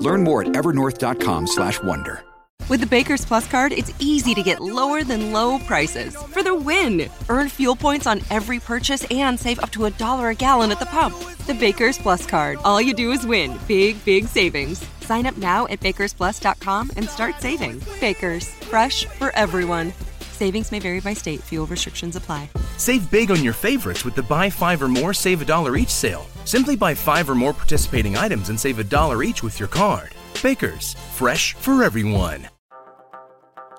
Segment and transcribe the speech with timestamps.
[0.00, 2.22] Learn more at evernorth.com/wonder.
[2.68, 6.54] With the Baker's Plus card, it's easy to get lower than low prices for the
[6.54, 7.08] win.
[7.30, 10.78] Earn fuel points on every purchase and save up to a dollar a gallon at
[10.78, 11.16] the pump.
[11.46, 12.58] The Baker's Plus card.
[12.64, 13.58] All you do is win.
[13.66, 14.84] Big, big savings.
[15.00, 17.80] Sign up now at bakersplus.com and start saving.
[18.00, 19.94] Baker's, fresh for everyone.
[20.38, 21.40] Savings may vary by state.
[21.50, 22.48] Fuel restrictions apply.
[22.76, 25.88] Save big on your favorites with the buy five or more, save a dollar each
[25.88, 26.26] sale.
[26.44, 30.14] Simply buy five or more participating items and save a dollar each with your card.
[30.40, 32.48] Baker's, fresh for everyone.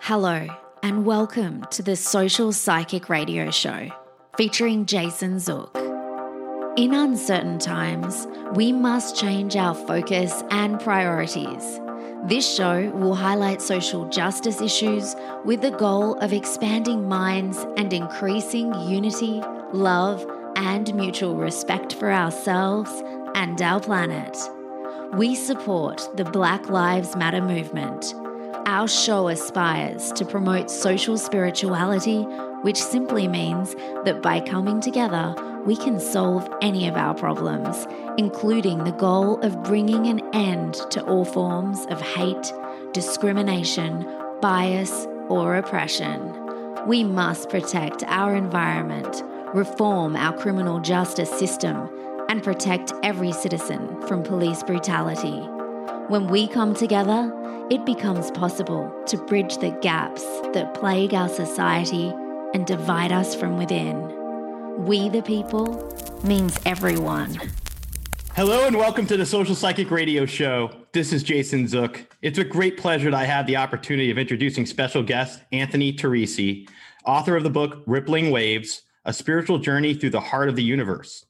[0.02, 0.48] Hello,
[0.84, 3.90] and welcome to the Social Psychic Radio Show
[4.36, 5.74] featuring Jason Zook.
[6.78, 11.80] In uncertain times, we must change our focus and priorities.
[12.24, 18.74] This show will highlight social justice issues with the goal of expanding minds and increasing
[18.90, 20.26] unity, love,
[20.58, 22.92] and mutual respect for ourselves
[23.36, 24.38] and our planet.
[25.14, 28.14] We support the Black Lives Matter movement.
[28.68, 32.28] Our show aspires to promote social spirituality,
[32.62, 38.84] which simply means that by coming together, we can solve any of our problems, including
[38.84, 42.54] the goal of bringing an end to all forms of hate,
[42.94, 44.06] discrimination,
[44.42, 46.36] bias, or oppression.
[46.88, 49.24] We must protect our environment,
[49.54, 51.90] reform our criminal justice system,
[52.30, 55.40] and protect every citizen from police brutality.
[56.08, 57.34] When we come together,
[57.70, 60.24] it becomes possible to bridge the gaps
[60.54, 62.14] that plague our society
[62.54, 64.16] and divide us from within.
[64.86, 67.40] We the people means everyone.
[68.36, 70.72] Hello and welcome to the Social Psychic Radio Show.
[70.94, 72.06] This is Jason Zook.
[72.22, 76.68] It's a great pleasure that I have the opportunity of introducing special guest Anthony Teresi,
[77.06, 81.26] author of the book Rippling Waves: A Spiritual Journey Through the Heart of the Universe.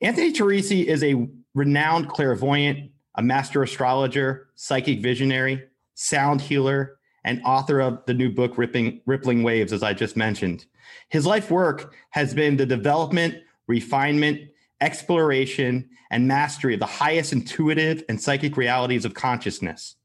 [0.00, 5.64] Anthony Teresi is a renowned clairvoyant, a master astrologer, psychic visionary,
[5.94, 10.66] sound healer, and author of the new book Rippling, Rippling Waves, as I just mentioned.
[11.08, 13.36] His life work has been the development,
[13.66, 14.40] refinement,
[14.80, 19.96] exploration, and mastery of the highest intuitive and psychic realities of consciousness.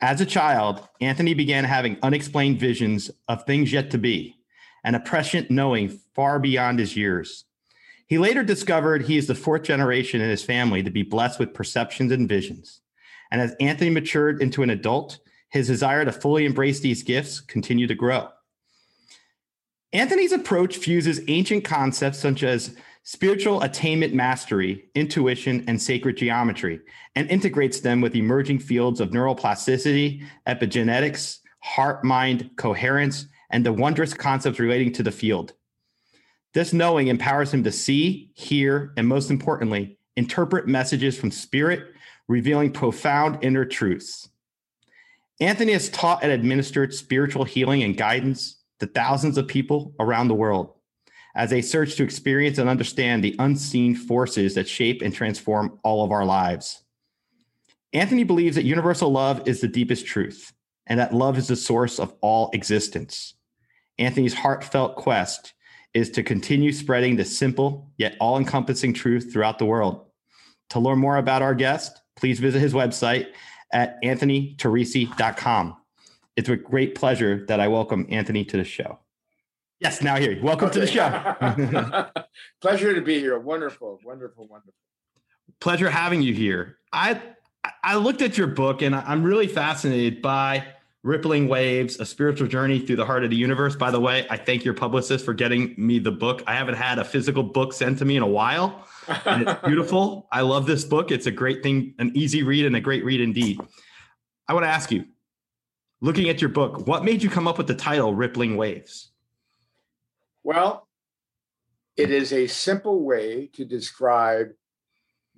[0.00, 4.36] As a child, Anthony began having unexplained visions of things yet to be,
[4.84, 7.44] and a prescient knowing far beyond his years.
[8.06, 11.54] He later discovered he is the fourth generation in his family to be blessed with
[11.54, 12.82] perceptions and visions.
[13.30, 15.18] And as Anthony matured into an adult,
[15.54, 18.28] his desire to fully embrace these gifts continue to grow.
[19.92, 26.80] Anthony's approach fuses ancient concepts such as spiritual attainment mastery, intuition, and sacred geometry,
[27.14, 34.12] and integrates them with emerging fields of neuroplasticity, epigenetics, heart mind coherence, and the wondrous
[34.12, 35.52] concepts relating to the field.
[36.52, 41.92] This knowing empowers him to see, hear, and most importantly, interpret messages from spirit,
[42.26, 44.30] revealing profound inner truths.
[45.40, 50.34] Anthony has taught and administered spiritual healing and guidance to thousands of people around the
[50.34, 50.74] world
[51.34, 56.04] as they search to experience and understand the unseen forces that shape and transform all
[56.04, 56.84] of our lives.
[57.92, 60.52] Anthony believes that universal love is the deepest truth
[60.86, 63.34] and that love is the source of all existence.
[63.98, 65.54] Anthony's heartfelt quest
[65.92, 70.06] is to continue spreading this simple yet all encompassing truth throughout the world.
[70.70, 73.28] To learn more about our guest, please visit his website
[73.72, 75.76] at anthonyteresi.com.
[76.36, 78.98] It's with great pleasure that I welcome Anthony to the show.
[79.80, 80.38] Yes, now here.
[80.42, 80.74] Welcome okay.
[80.74, 82.24] to the show.
[82.60, 83.38] pleasure to be here.
[83.38, 84.74] Wonderful, wonderful, wonderful.
[85.60, 86.78] Pleasure having you here.
[86.92, 87.20] I
[87.82, 90.66] I looked at your book and I'm really fascinated by
[91.02, 93.76] Rippling Waves, a spiritual journey through the heart of the universe.
[93.76, 96.42] By the way, I thank your publicist for getting me the book.
[96.46, 98.86] I haven't had a physical book sent to me in a while.
[99.26, 100.28] And it's beautiful.
[100.32, 101.10] I love this book.
[101.10, 103.60] It's a great thing, an easy read and a great read indeed.
[104.48, 105.04] I want to ask you,
[106.00, 109.10] looking at your book, what made you come up with the title Rippling Waves?
[110.42, 110.88] Well,
[111.96, 114.48] it is a simple way to describe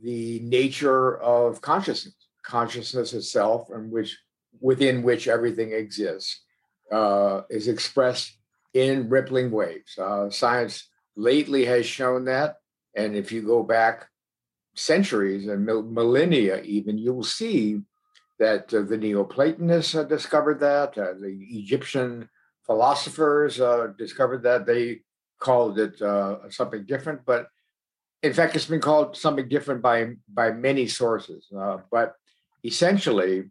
[0.02, 4.16] the nature of consciousness, consciousness itself, and which
[4.60, 6.42] within which everything exists,
[6.92, 8.38] uh, is expressed
[8.74, 9.96] in rippling waves.
[9.98, 12.56] Uh, science lately has shown that,
[12.96, 14.08] and if you go back
[14.75, 17.81] centuries and millennia, even you'll see
[18.38, 22.28] that uh, the Neoplatonists uh, discovered that, uh, the Egyptian
[22.66, 24.66] philosophers uh, discovered that.
[24.66, 25.00] They
[25.40, 27.48] called it uh, something different, but
[28.22, 31.46] in fact, it's been called something different by by many sources.
[31.56, 32.14] Uh, but
[32.64, 33.44] essentially,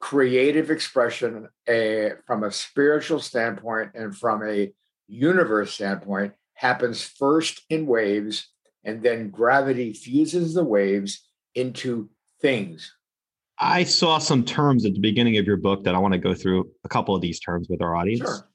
[0.00, 4.72] creative expression a, from a spiritual standpoint and from a
[5.06, 8.48] universe standpoint happens first in waves,
[8.84, 12.94] and then gravity fuses the waves into things.
[13.58, 16.34] I saw some terms at the beginning of your book that I want to go
[16.34, 18.20] through a couple of these terms with our audience.
[18.20, 18.48] Sure.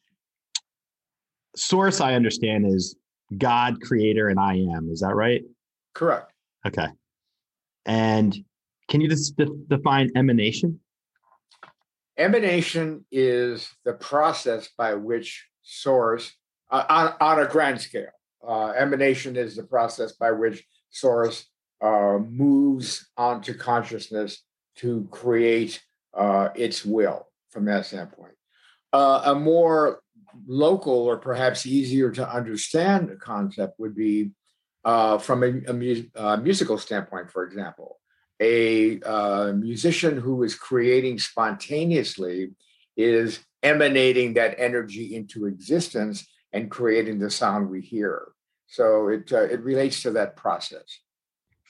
[1.55, 2.95] Source, I understand, is
[3.37, 4.89] God, creator, and I am.
[4.91, 5.43] Is that right?
[5.93, 6.31] Correct.
[6.65, 6.87] Okay.
[7.85, 8.37] And
[8.89, 10.79] can you just de- define emanation?
[12.17, 16.33] Emanation is the process by which source,
[16.69, 18.09] uh, on, on a grand scale,
[18.45, 21.45] uh, emanation is the process by which source
[21.81, 24.43] uh, moves onto consciousness
[24.75, 25.81] to create
[26.15, 28.33] uh, its will from that standpoint.
[28.93, 29.99] Uh, a more
[30.47, 34.31] local or perhaps easier to understand concept would be
[34.85, 37.99] uh, from a, a mu- uh, musical standpoint, for example.
[38.41, 38.99] A
[39.53, 42.51] musician who is creating spontaneously
[42.95, 48.29] is emanating that energy into existence and creating the sound we hear.
[48.67, 50.99] So it uh, it relates to that process.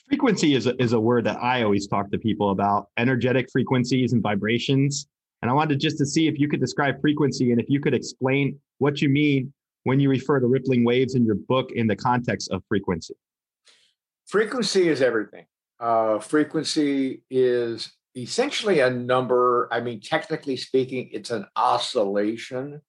[0.07, 4.13] Frequency is a, is a word that I always talk to people about energetic frequencies
[4.13, 5.07] and vibrations.
[5.41, 7.93] And I wanted just to see if you could describe frequency and if you could
[7.93, 9.53] explain what you mean
[9.83, 13.15] when you refer to rippling waves in your book in the context of frequency.
[14.25, 15.45] Frequency is everything.
[15.79, 19.69] Uh, frequency is essentially a number.
[19.71, 22.81] I mean, technically speaking, it's an oscillation.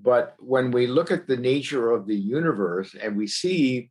[0.00, 3.90] But when we look at the nature of the universe and we see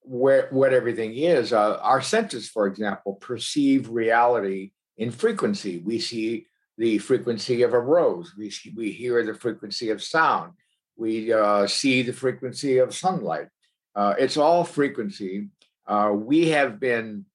[0.00, 5.78] where what everything is, uh, our senses, for example, perceive reality in frequency.
[5.78, 6.46] We see
[6.78, 8.32] the frequency of a rose.
[8.36, 10.52] We see, we hear the frequency of sound.
[10.96, 13.48] We uh, see the frequency of sunlight.
[13.94, 15.48] Uh, it's all frequency.
[15.86, 17.26] Uh, we have been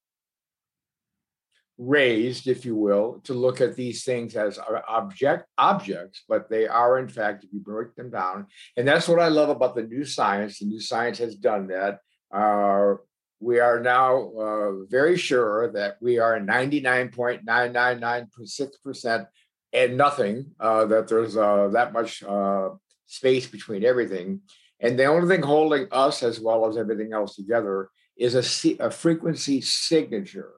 [1.77, 6.99] raised, if you will, to look at these things as object objects, but they are
[6.99, 10.05] in fact, if you break them down, and that's what I love about the new
[10.05, 10.57] science.
[10.59, 11.99] The new science has done that.
[12.33, 12.95] Uh,
[13.39, 19.27] we are now uh, very sure that we are 99.999.6%
[19.73, 22.69] and nothing, uh, that there's uh, that much uh,
[23.05, 24.41] space between everything.
[24.79, 28.43] And the only thing holding us as well as everything else together is a,
[28.79, 30.53] a frequency signature.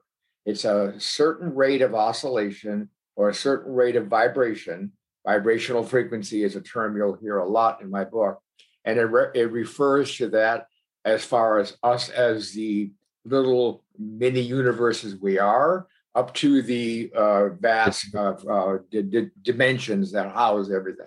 [0.50, 4.92] It's a certain rate of oscillation or a certain rate of vibration.
[5.24, 8.40] Vibrational frequency is a term you'll hear a lot in my book.
[8.84, 10.66] And it, re- it refers to that
[11.04, 12.90] as far as us as the
[13.24, 15.86] little mini universes we are,
[16.16, 21.06] up to the uh, vast uh, uh, d- d- dimensions that house everything.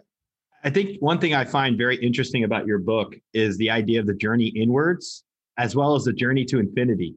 [0.64, 4.08] I think one thing I find very interesting about your book is the idea of
[4.08, 5.26] the journey inwards
[5.58, 7.16] as well as the journey to infinity.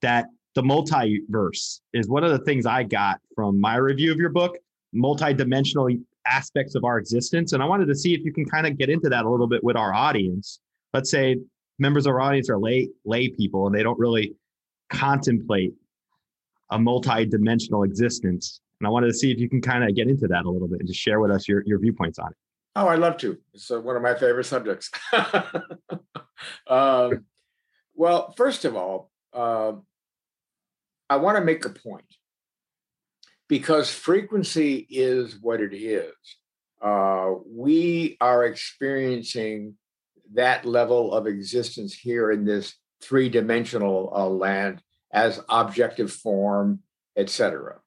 [0.00, 4.30] That the multiverse is one of the things I got from my review of your
[4.30, 4.56] book,
[4.94, 5.90] multi-dimensional
[6.26, 7.52] aspects of our existence.
[7.52, 9.46] And I wanted to see if you can kind of get into that a little
[9.46, 10.60] bit with our audience.
[10.94, 11.36] Let's say
[11.78, 14.34] members of our audience are lay lay people and they don't really
[14.88, 15.74] contemplate
[16.70, 18.62] a multi-dimensional existence.
[18.80, 20.68] And I wanted to see if you can kind of get into that a little
[20.68, 22.36] bit and just share with us your, your viewpoints on it.
[22.76, 23.36] Oh, I'd love to.
[23.52, 24.90] It's uh, one of my favorite subjects.
[26.66, 27.26] um,
[27.94, 29.72] well, first of all, uh,
[31.08, 32.04] I want to make a point
[33.48, 36.14] because frequency is what it is.
[36.82, 39.74] Uh, we are experiencing
[40.34, 44.82] that level of existence here in this three dimensional uh, land
[45.12, 46.80] as objective form,
[47.16, 47.78] etc.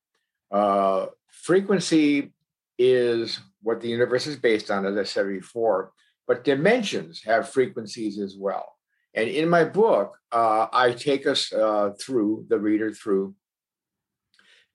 [0.51, 2.33] Uh, frequency
[2.77, 5.91] is what the universe is based on, as I said before,
[6.27, 8.78] but dimensions have frequencies as well.
[9.19, 13.35] And in my book, uh, I take us uh, through the reader through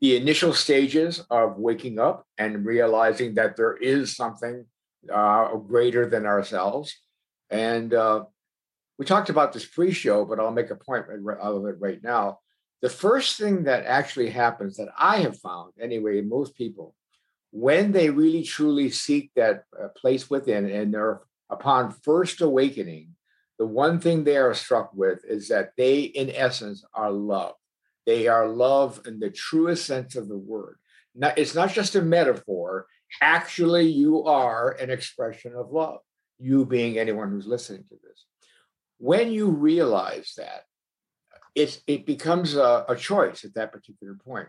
[0.02, 4.66] the initial stages of waking up and realizing that there is something
[5.10, 6.94] uh, greater than ourselves.
[7.48, 8.24] And uh,
[8.98, 12.40] we talked about this pre-show, but I'll make a point of it right now.
[12.82, 16.94] The first thing that actually happens that I have found, anyway, most people,
[17.50, 23.14] when they really truly seek that uh, place within and they're upon first awakening,
[23.58, 27.54] the one thing they are struck with is that they, in essence, are love.
[28.06, 30.76] They are love in the truest sense of the word.
[31.14, 32.87] Not, it's not just a metaphor.
[33.23, 36.00] Actually, you are an expression of love,
[36.38, 38.25] you being anyone who's listening to this.
[38.99, 40.64] When you realize that,
[41.54, 44.49] it, it becomes a, a choice at that particular point.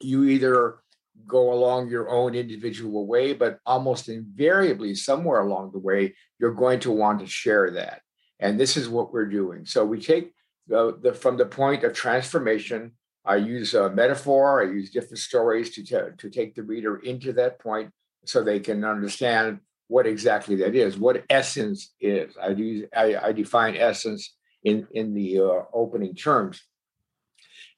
[0.00, 0.78] You either
[1.26, 6.80] go along your own individual way, but almost invariably, somewhere along the way, you're going
[6.80, 8.02] to want to share that.
[8.40, 9.64] And this is what we're doing.
[9.66, 10.32] So we take
[10.66, 12.92] the, the from the point of transformation.
[13.24, 14.62] I use a metaphor.
[14.62, 17.90] I use different stories to t- to take the reader into that point,
[18.24, 22.36] so they can understand what exactly that is, what essence is.
[22.40, 26.62] I use I, I define essence in in the uh, opening terms,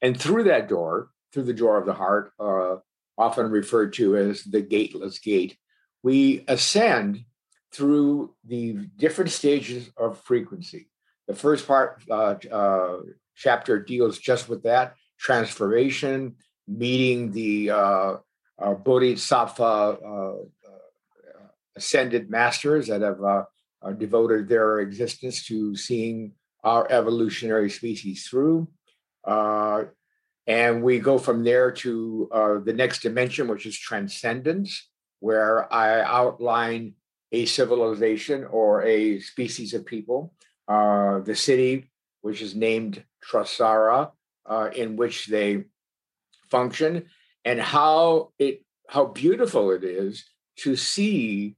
[0.01, 2.77] and through that door, through the door of the heart, uh,
[3.17, 5.57] often referred to as the gateless gate,
[6.03, 7.25] we ascend
[7.73, 10.87] through the different stages of frequency.
[11.27, 12.97] The first part, uh, uh,
[13.35, 16.35] chapter deals just with that transformation,
[16.67, 18.15] meeting the uh,
[18.61, 27.69] uh Bodhisattva uh, uh, ascended masters that have devoted their existence to seeing our evolutionary
[27.69, 28.67] species through.
[30.45, 32.29] and we go from there to
[32.65, 34.89] the next dimension, which is transcendence,
[35.19, 36.95] where I outline
[37.33, 40.33] a civilization or a species of people.
[40.67, 44.11] Uh, the city, which is named Trasara,
[44.45, 45.65] uh, in which they
[46.49, 47.07] function,
[47.43, 50.23] and how it how beautiful it is
[50.57, 51.55] to see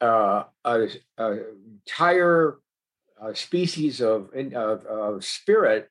[0.00, 1.38] uh, a, a,
[1.86, 2.58] entire
[3.20, 5.88] uh, species of, of, of spirit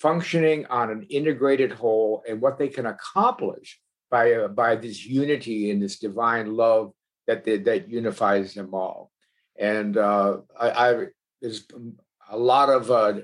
[0.00, 3.80] functioning on an integrated whole and what they can accomplish
[4.10, 6.92] by uh, by this unity and this divine love
[7.26, 9.10] that they, that unifies them all.
[9.58, 11.06] And uh, I, I,
[11.40, 11.66] there's
[12.30, 13.20] a lot of uh,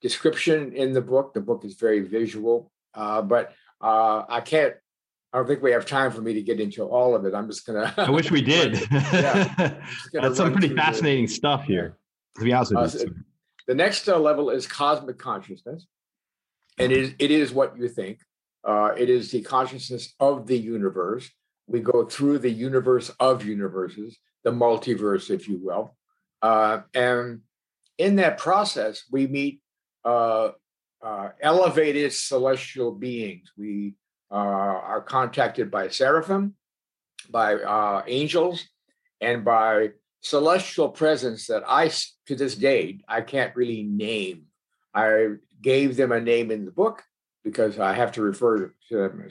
[0.00, 1.34] description in the book.
[1.34, 4.74] The book is very visual, uh, but uh, I can't.
[5.32, 7.34] I don't think we have time for me to get into all of it.
[7.34, 7.92] I'm just gonna.
[7.96, 8.86] I wish we did.
[8.92, 9.80] yeah,
[10.12, 11.98] that's some pretty fascinating stuff here.
[12.38, 13.14] To be honest with uh, you.
[13.66, 15.86] the next uh, level is cosmic consciousness,
[16.78, 18.20] and it is, it is what you think.
[18.66, 21.30] it is the consciousness of the universe
[21.66, 25.96] we go through the universe of universes, the multiverse, if you will.
[26.42, 27.40] Uh, and
[27.98, 29.60] in that process, we meet
[30.04, 30.50] uh,
[31.02, 33.50] uh, elevated celestial beings.
[33.56, 33.94] We
[34.30, 36.54] uh, are contacted by seraphim,
[37.30, 38.66] by uh, angels,
[39.20, 39.90] and by
[40.20, 41.90] celestial presence that I,
[42.26, 44.44] to this day, I can't really name.
[44.94, 47.02] I gave them a name in the book
[47.42, 49.28] because I have to refer to them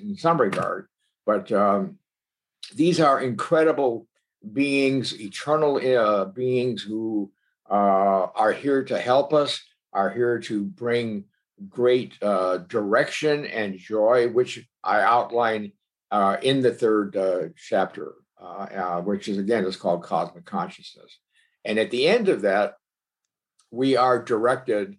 [0.00, 0.88] in some regard.
[1.26, 1.98] But um,
[2.74, 4.06] these are incredible
[4.52, 7.32] beings, eternal uh, beings who
[7.68, 9.60] uh, are here to help us,
[9.92, 11.24] are here to bring
[11.68, 15.72] great uh, direction and joy, which I outline
[16.10, 21.18] uh, in the third uh, chapter, uh, which is again is called cosmic consciousness.
[21.64, 22.74] And at the end of that,
[23.72, 24.96] we are directed,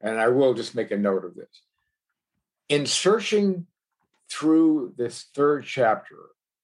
[0.00, 1.62] and I will just make a note of this.
[2.68, 3.66] In searching
[4.30, 6.16] through this third chapter,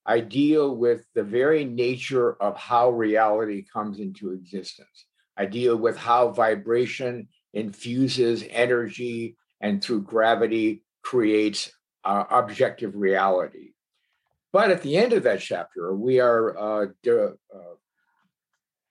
[0.06, 5.06] I deal with the very nature of how reality comes into existence.
[5.36, 11.72] I deal with how vibration infuses energy and through gravity creates
[12.04, 13.72] uh, objective reality.
[14.52, 17.74] But at the end of that chapter, we are uh, di- uh,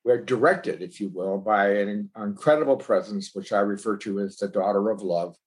[0.04, 4.50] we're directed, if you will, by an incredible presence, which I refer to as the
[4.50, 5.38] daughter of love,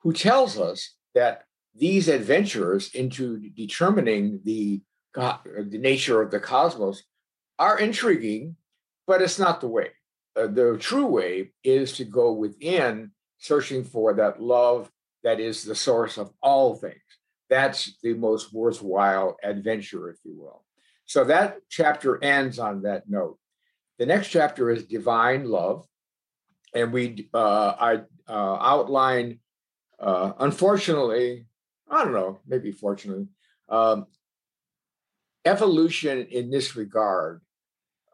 [0.00, 7.02] who tells us that these adventurers into determining the God, the nature of the cosmos
[7.58, 8.56] are intriguing,
[9.06, 9.90] but it's not the way.
[10.36, 14.90] Uh, the true way is to go within, searching for that love
[15.22, 16.94] that is the source of all things.
[17.48, 20.64] That's the most worthwhile adventure, if you will.
[21.06, 23.38] So that chapter ends on that note.
[23.98, 25.84] The next chapter is divine love,
[26.72, 27.94] and we uh, I
[28.28, 29.40] uh, outline.
[29.98, 31.46] Uh, unfortunately,
[31.90, 33.26] I don't know, maybe fortunately,
[33.68, 34.06] um,
[35.44, 37.40] evolution in this regard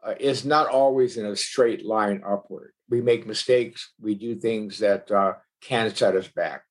[0.03, 2.71] uh, is not always in a straight line upward.
[2.89, 6.63] We make mistakes, we do things that uh, can set us back.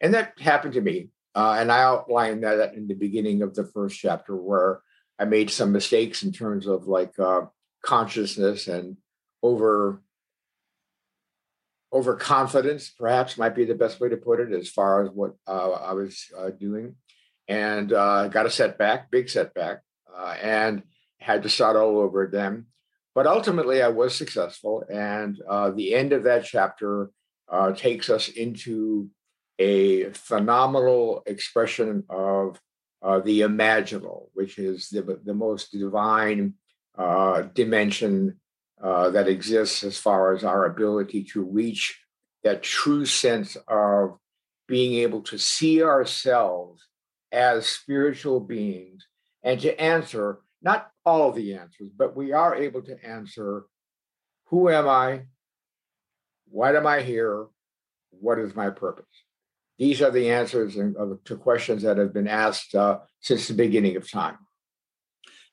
[0.00, 1.10] And that happened to me.
[1.34, 4.82] Uh, and I outlined that in the beginning of the first chapter, where
[5.18, 7.42] I made some mistakes in terms of like uh,
[7.82, 8.96] consciousness and
[9.42, 10.02] over
[11.92, 15.72] overconfidence, perhaps might be the best way to put it, as far as what uh,
[15.72, 16.96] I was uh, doing,
[17.48, 19.82] and got a setback, big setback
[20.16, 20.82] uh, and
[21.18, 22.66] had to start all over again.
[23.14, 24.84] But ultimately, I was successful.
[24.90, 27.10] And uh, the end of that chapter
[27.50, 29.10] uh, takes us into
[29.58, 32.60] a phenomenal expression of
[33.02, 36.54] uh, the imaginal, which is the, the most divine
[36.96, 38.40] uh, dimension
[38.82, 42.00] uh, that exists as far as our ability to reach
[42.42, 44.18] that true sense of
[44.66, 46.86] being able to see ourselves
[47.30, 49.06] as spiritual beings
[49.42, 53.64] and to answer not all of the answers, but we are able to answer
[54.46, 55.22] who am I?
[56.50, 57.46] Why am I here?
[58.10, 59.06] What is my purpose?
[59.78, 64.10] These are the answers to questions that have been asked uh, since the beginning of
[64.10, 64.38] time.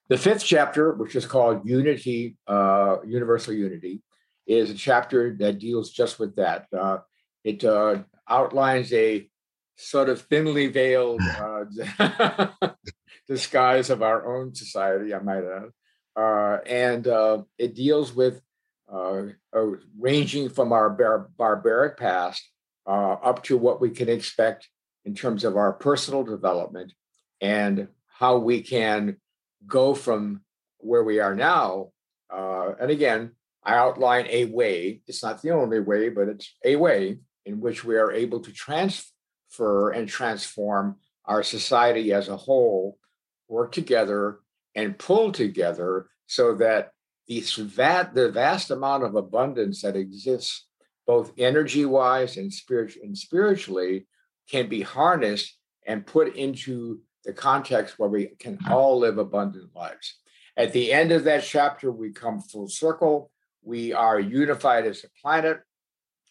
[0.09, 4.01] The fifth chapter, which is called Unity, uh, Universal Unity,
[4.47, 6.65] is a chapter that deals just with that.
[6.75, 6.97] Uh,
[7.43, 9.29] it uh, outlines a
[9.77, 11.21] sort of thinly veiled
[11.99, 12.47] uh,
[13.27, 15.69] disguise of our own society, I might add.
[16.15, 18.41] Uh, and uh, it deals with
[18.91, 19.27] uh,
[19.97, 22.49] ranging from our bar- barbaric past
[22.87, 24.67] uh, up to what we can expect
[25.05, 26.93] in terms of our personal development
[27.39, 29.17] and how we can
[29.67, 30.41] go from
[30.77, 31.89] where we are now.
[32.31, 33.31] Uh, and again,
[33.63, 37.83] I outline a way, it's not the only way, but it's a way in which
[37.83, 42.97] we are able to transfer and transform our society as a whole,
[43.47, 44.39] work together
[44.75, 46.91] and pull together so that
[47.27, 47.41] the,
[48.13, 50.67] the vast amount of abundance that exists,
[51.05, 54.07] both energy wise and, spirit, and spiritually,
[54.49, 60.15] can be harnessed and put into the context where we can all live abundant lives.
[60.57, 63.31] At the end of that chapter, we come full circle.
[63.63, 65.59] We are unified as a planet.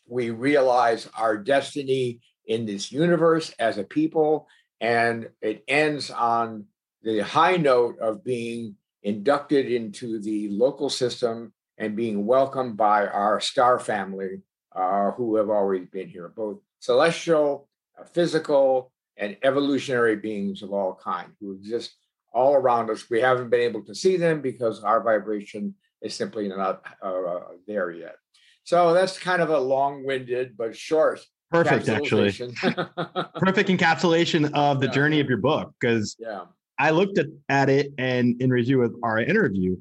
[0.06, 4.48] We realize our destiny in this universe as a people.
[4.80, 6.66] And it ends on
[7.02, 13.40] the high note of being inducted into the local system and being welcomed by our
[13.40, 14.42] star family
[14.74, 17.68] uh, who have already been here, both celestial,
[17.98, 21.94] uh, physical, and evolutionary beings of all kind who exist
[22.32, 23.10] all around us.
[23.10, 27.90] We haven't been able to see them because our vibration is simply not uh, there
[27.90, 28.16] yet.
[28.64, 31.24] So that's kind of a long-winded but short.
[31.50, 32.30] Perfect, actually.
[32.32, 34.92] Perfect encapsulation of the yeah.
[34.92, 36.42] journey of your book because yeah.
[36.78, 39.76] I looked at, at it and in review of our interview,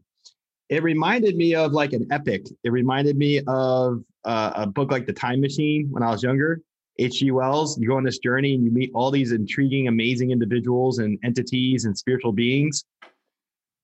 [0.69, 2.45] it reminded me of like an epic.
[2.63, 6.62] It reminded me of uh, a book like The Time Machine when I was younger.
[6.99, 11.19] Wells, you go on this journey and you meet all these intriguing, amazing individuals and
[11.23, 12.86] entities and spiritual beings.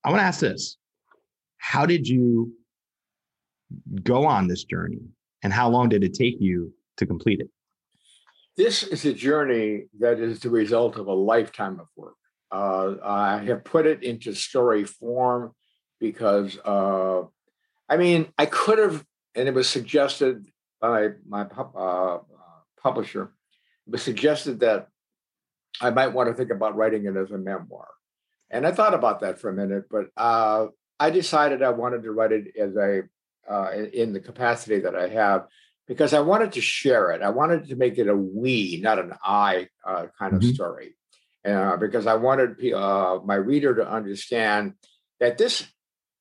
[0.03, 0.77] I want to ask this
[1.57, 2.53] How did you
[4.03, 5.01] go on this journey
[5.43, 7.49] and how long did it take you to complete it?
[8.55, 12.15] This is a journey that is the result of a lifetime of work.
[12.51, 15.53] Uh, I have put it into story form
[15.99, 17.23] because, uh,
[17.89, 20.45] I mean, I could have, and it was suggested
[20.79, 22.19] by my uh,
[22.83, 23.31] publisher,
[23.95, 24.89] suggested that
[25.81, 27.87] I might want to think about writing it as a memoir.
[28.49, 30.67] And I thought about that for a minute, but uh,
[30.99, 33.03] I decided I wanted to write it as a
[33.49, 35.47] uh, in the capacity that I have
[35.87, 37.21] because I wanted to share it.
[37.21, 40.49] I wanted to make it a we, not an I uh, kind mm-hmm.
[40.49, 40.95] of story
[41.45, 44.75] uh, because I wanted uh, my reader to understand
[45.19, 45.65] that this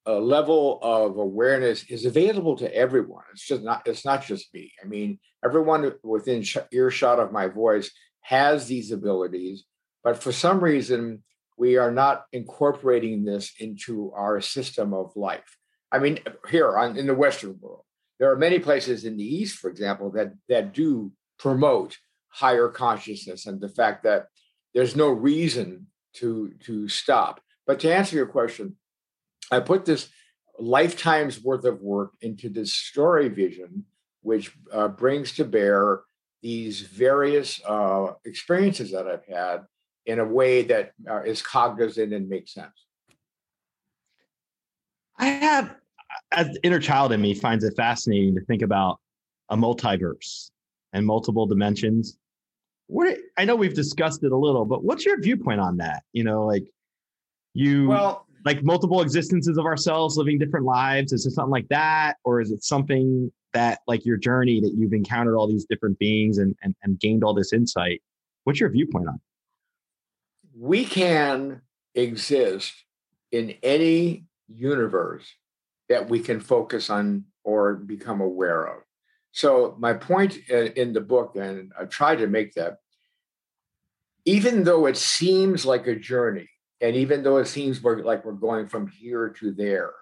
[0.07, 3.25] uh, level of awareness is available to everyone.
[3.33, 3.87] It's just not.
[3.87, 4.73] It's not just me.
[4.83, 7.91] I mean, everyone within sh- earshot of my voice
[8.23, 9.65] has these abilities,
[10.03, 11.23] but for some reason
[11.57, 15.57] we are not incorporating this into our system of life.
[15.93, 17.85] I mean, here on, in the Western world,
[18.19, 23.47] there are many places in the East, for example, that that do promote higher consciousness
[23.47, 24.27] and the fact that
[24.75, 27.41] there's no reason to to stop.
[27.67, 28.77] But to answer your question,
[29.51, 30.09] I put this
[30.59, 33.85] lifetime's worth of work into this story vision,
[34.23, 36.01] which uh, brings to bear
[36.43, 39.65] these various uh, experiences that I've had
[40.07, 42.87] in a way that uh, is cognizant and makes sense.
[45.19, 45.77] I have,
[46.33, 48.99] as the inner child in me, finds it fascinating to think about
[49.49, 50.51] a multiverse
[50.93, 52.19] and multiple dimensions
[52.93, 56.03] what I know we've discussed it a little, but what's your viewpoint on that?
[56.13, 56.65] You know, like
[57.55, 61.13] you well, like multiple existences of ourselves living different lives.
[61.13, 64.93] Is it something like that, or is it something that like your journey that you've
[64.93, 68.03] encountered all these different beings and and, and gained all this insight?
[68.45, 69.21] What's your viewpoint on?
[70.59, 71.63] We can
[71.95, 72.73] exist
[73.31, 75.27] in any universe
[75.89, 78.83] that we can focus on or become aware of.
[79.33, 82.79] So my point uh, in the book, and I try to make that,
[84.25, 86.49] even though it seems like a journey,
[86.83, 89.93] and even though it seems like we're going from here to there,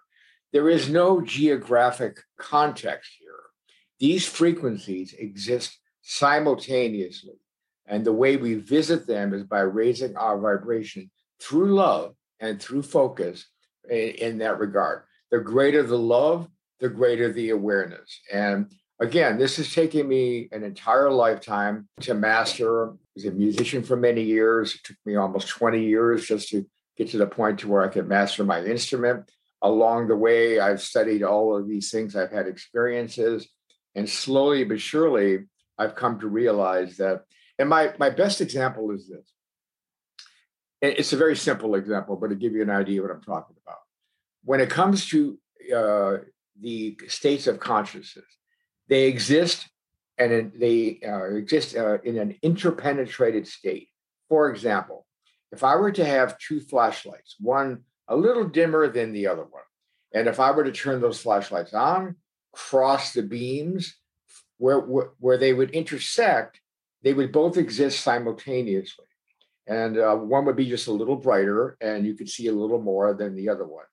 [0.52, 3.28] there is no geographic context here.
[4.00, 7.38] These frequencies exist simultaneously.
[7.86, 12.82] And the way we visit them is by raising our vibration through love and through
[12.82, 13.46] focus
[13.88, 15.02] in, in that regard.
[15.30, 16.48] The greater the love,
[16.80, 18.20] the greater the awareness.
[18.32, 22.92] And Again, this is taking me an entire lifetime to master
[23.24, 24.74] was a musician for many years.
[24.74, 27.88] It took me almost 20 years just to get to the point to where I
[27.88, 29.30] could master my instrument.
[29.62, 32.16] Along the way, I've studied all of these things.
[32.16, 33.46] I've had experiences,
[33.94, 35.40] and slowly but surely,
[35.76, 37.24] I've come to realize that.
[37.58, 39.32] And my my best example is this.
[40.80, 43.80] It's a very simple example, but to give you an idea what I'm talking about.
[44.44, 45.38] When it comes to
[45.76, 46.16] uh,
[46.58, 48.24] the states of consciousness,
[48.88, 49.68] they exist
[50.20, 53.88] and they uh, exist uh, in an interpenetrated state.
[54.28, 55.06] For example,
[55.50, 59.62] if I were to have two flashlights, one a little dimmer than the other one,
[60.12, 62.16] and if I were to turn those flashlights on,
[62.52, 63.96] cross the beams
[64.58, 66.60] where, where, where they would intersect,
[67.02, 69.06] they would both exist simultaneously.
[69.66, 72.80] And uh, one would be just a little brighter, and you could see a little
[72.80, 73.84] more than the other one.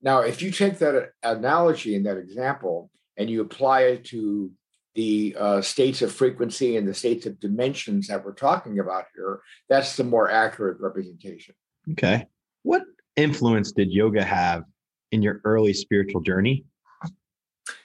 [0.00, 4.50] Now, if you take that analogy and that example and you apply it to
[4.96, 9.40] the uh, states of frequency and the states of dimensions that we're talking about here,
[9.68, 11.54] that's the more accurate representation.
[11.92, 12.26] Okay.
[12.62, 12.82] What
[13.14, 14.64] influence did yoga have
[15.12, 16.64] in your early spiritual journey?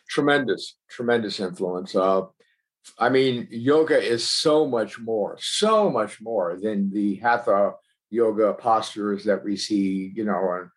[0.10, 1.96] Tremendous, tremendous influence.
[1.96, 2.24] Uh,
[2.98, 7.74] I mean, yoga is so much more, so much more than the hatha
[8.10, 10.72] yoga postures that we see, you know, on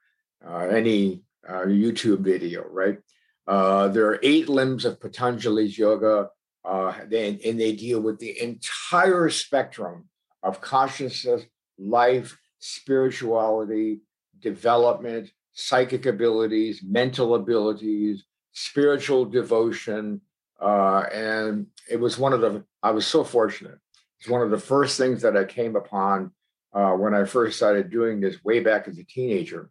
[0.47, 2.99] uh, any uh, YouTube video, right?
[3.47, 6.31] Uh, there are eight limbs of Patanjali's yoga,
[6.65, 10.09] uh, they, and they deal with the entire spectrum
[10.43, 11.43] of consciousness,
[11.79, 14.01] life, spirituality,
[14.41, 20.21] development, psychic abilities, mental abilities, spiritual devotion.
[20.61, 23.79] Uh, and it was one of the, I was so fortunate.
[24.19, 26.31] It's one of the first things that I came upon
[26.73, 29.71] uh, when I first started doing this way back as a teenager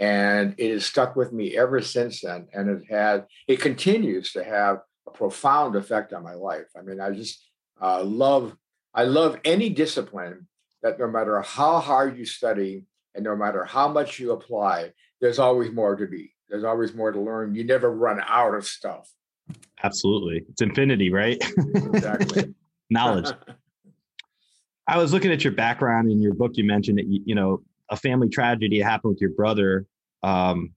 [0.00, 4.42] and it has stuck with me ever since then and it had it continues to
[4.42, 6.66] have a profound effect on my life.
[6.76, 7.46] I mean i just
[7.80, 8.56] uh, love
[8.94, 10.48] i love any discipline
[10.82, 12.84] that no matter how hard you study
[13.14, 16.32] and no matter how much you apply there's always more to be.
[16.48, 17.54] There's always more to learn.
[17.54, 19.08] You never run out of stuff.
[19.82, 20.42] Absolutely.
[20.48, 21.42] It's infinity right?
[21.74, 22.54] Exactly.
[22.90, 23.30] Knowledge.
[24.86, 26.52] I was looking at your background in your book.
[26.54, 29.86] You mentioned that you, you know a family tragedy happened with your brother
[30.22, 30.72] um,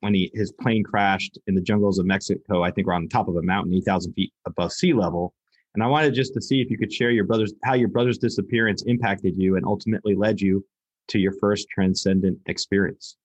[0.00, 2.62] when he his plane crashed in the jungles of Mexico.
[2.62, 5.34] I think we're on the top of a mountain, eight thousand feet above sea level.
[5.74, 8.18] And I wanted just to see if you could share your brother's how your brother's
[8.18, 10.64] disappearance impacted you and ultimately led you
[11.08, 13.16] to your first transcendent experience.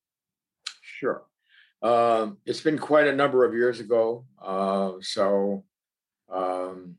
[0.81, 1.23] Sure.
[1.81, 4.25] Um, it's been quite a number of years ago.
[4.39, 5.63] Uh, so,
[6.29, 6.95] um,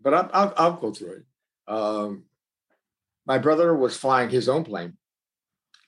[0.00, 1.24] but I'll, I'll, I'll, go through it.
[1.68, 2.24] Um,
[3.26, 4.96] my brother was flying his own plane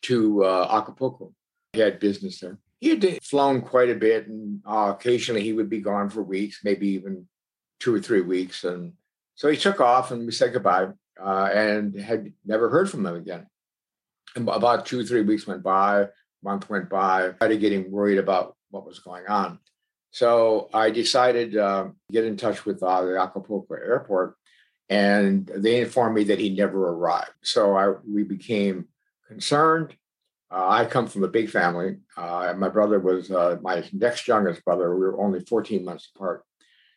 [0.02, 1.34] to uh, Acapulco.
[1.76, 2.58] Had business there.
[2.80, 6.60] He had flown quite a bit, and uh, occasionally he would be gone for weeks,
[6.64, 7.26] maybe even
[7.80, 8.64] two or three weeks.
[8.64, 8.94] And
[9.34, 10.88] so he took off, and we said goodbye,
[11.22, 13.46] uh, and had never heard from him again.
[14.34, 16.08] And about two or three weeks went by,
[16.42, 17.32] month went by.
[17.36, 19.58] Started getting worried about what was going on.
[20.10, 24.36] So I decided uh, to get in touch with uh, the Acapulco airport,
[24.88, 27.32] and they informed me that he never arrived.
[27.42, 28.88] So I, we became
[29.28, 29.94] concerned.
[30.50, 31.96] Uh, I come from a big family.
[32.16, 34.94] Uh, my brother was uh, my next youngest brother.
[34.94, 36.44] We were only 14 months apart.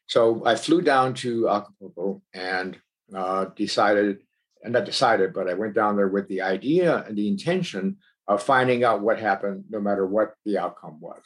[0.08, 2.78] So I flew down to Acapulco and
[3.16, 4.20] uh, decided,
[4.64, 8.44] and not decided, but I went down there with the idea and the intention of
[8.44, 11.22] finding out what happened, no matter what the outcome was.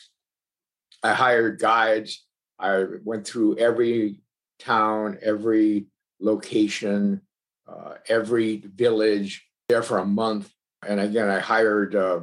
[1.01, 2.25] I hired guides.
[2.57, 4.21] I went through every
[4.59, 5.87] town, every
[6.21, 7.21] location,
[7.67, 10.49] uh, every village there for a month
[10.87, 12.21] and again, I hired uh,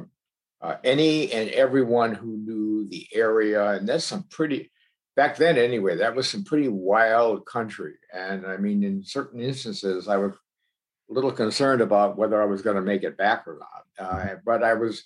[0.61, 3.71] uh, any and everyone who knew the area.
[3.71, 4.71] And that's some pretty,
[5.15, 7.95] back then anyway, that was some pretty wild country.
[8.13, 12.61] And I mean, in certain instances, I was a little concerned about whether I was
[12.61, 14.07] going to make it back or not.
[14.07, 15.03] Uh, but I was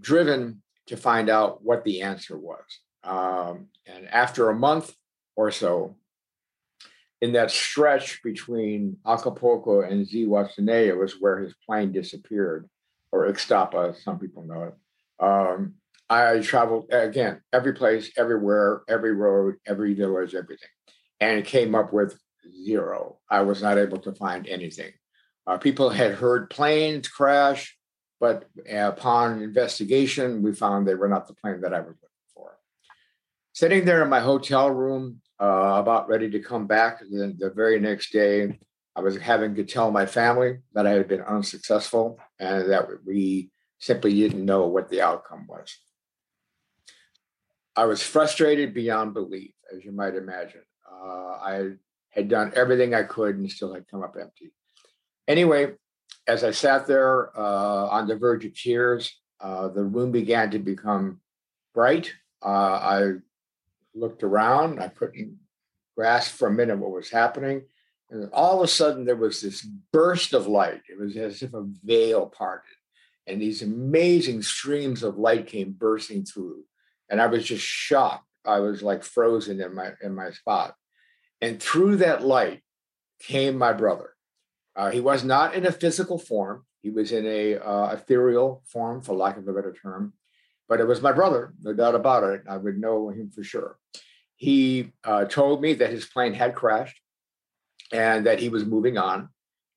[0.00, 2.64] driven to find out what the answer was.
[3.04, 4.94] Um, and after a month
[5.36, 5.96] or so,
[7.20, 12.68] in that stretch between Acapulco and Zihuatanejo was where his plane disappeared,
[13.12, 14.74] or Ixtapa, some people know it.
[15.24, 15.74] Um,
[16.08, 20.68] I traveled again every place, everywhere, every road, every village, everything,
[21.20, 22.18] and came up with
[22.64, 23.18] zero.
[23.30, 24.92] I was not able to find anything.
[25.46, 27.76] Uh, people had heard planes crash,
[28.18, 32.09] but upon investigation, we found they were not the plane that I was for.
[33.52, 37.00] Sitting there in my hotel room, uh, about ready to come back.
[37.00, 38.58] The, the very next day,
[38.94, 43.50] I was having to tell my family that I had been unsuccessful and that we
[43.78, 45.76] simply didn't know what the outcome was.
[47.74, 50.62] I was frustrated beyond belief, as you might imagine.
[50.90, 51.70] Uh, I
[52.10, 54.52] had done everything I could and still had come up empty.
[55.26, 55.74] Anyway,
[56.26, 60.58] as I sat there uh, on the verge of tears, uh, the room began to
[60.58, 61.20] become
[61.72, 62.12] bright.
[62.44, 63.12] Uh, I
[63.94, 64.80] looked around.
[64.80, 65.38] I couldn't
[65.96, 67.62] grasp for a minute what was happening.
[68.10, 70.82] And all of a sudden, there was this burst of light.
[70.88, 72.74] It was as if a veil parted,
[73.26, 76.64] and these amazing streams of light came bursting through.
[77.08, 78.26] And I was just shocked.
[78.44, 80.74] I was like frozen in my in my spot.
[81.40, 82.62] And through that light
[83.20, 84.14] came my brother.
[84.74, 86.64] Uh, he was not in a physical form.
[86.82, 90.14] He was in a uh, ethereal form, for lack of a better term.
[90.68, 92.42] But it was my brother, no doubt about it.
[92.48, 93.76] I would know him for sure.
[94.40, 96.98] He uh, told me that his plane had crashed
[97.92, 99.28] and that he was moving on.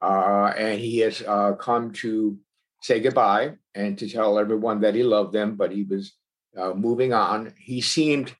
[0.02, 2.38] Uh, and he has uh, come to
[2.82, 6.13] say goodbye and to tell everyone that he loved them, but he was
[6.58, 7.54] uh, moving on.
[7.60, 8.34] He seemed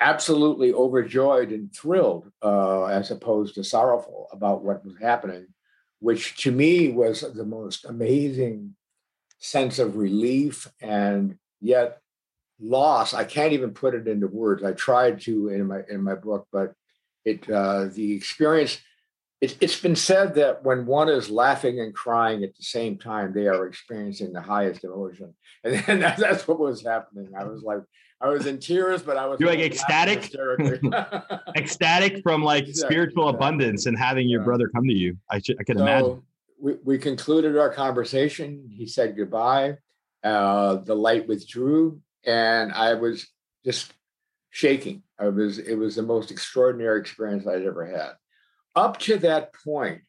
[0.00, 5.46] absolutely overjoyed and thrilled, uh, as opposed to sorrowful about what was happening,
[5.98, 8.74] which to me was the most amazing
[9.40, 12.00] sense of relief and yet
[12.60, 13.14] loss.
[13.14, 14.62] I can't even put it into words.
[14.62, 16.74] I tried to in my in my book, but
[17.24, 18.78] it uh, the experience
[19.40, 23.32] it, it's been said that when one is laughing and crying at the same time,
[23.32, 27.32] they are experiencing the highest emotion, and then that, that's what was happening.
[27.38, 27.82] I was like,
[28.20, 30.34] I was in tears, but I was you're like ecstatic,
[31.56, 33.46] ecstatic from like exactly, spiritual exactly.
[33.46, 34.46] abundance and having your yeah.
[34.46, 35.18] brother come to you.
[35.30, 36.22] I should, I can so imagine.
[36.58, 38.70] We, we concluded our conversation.
[38.72, 39.76] He said goodbye.
[40.24, 43.26] Uh, the light withdrew, and I was
[43.64, 43.92] just
[44.50, 45.02] shaking.
[45.18, 45.58] I was.
[45.58, 48.14] It was the most extraordinary experience I'd ever had
[48.76, 50.02] up to that point,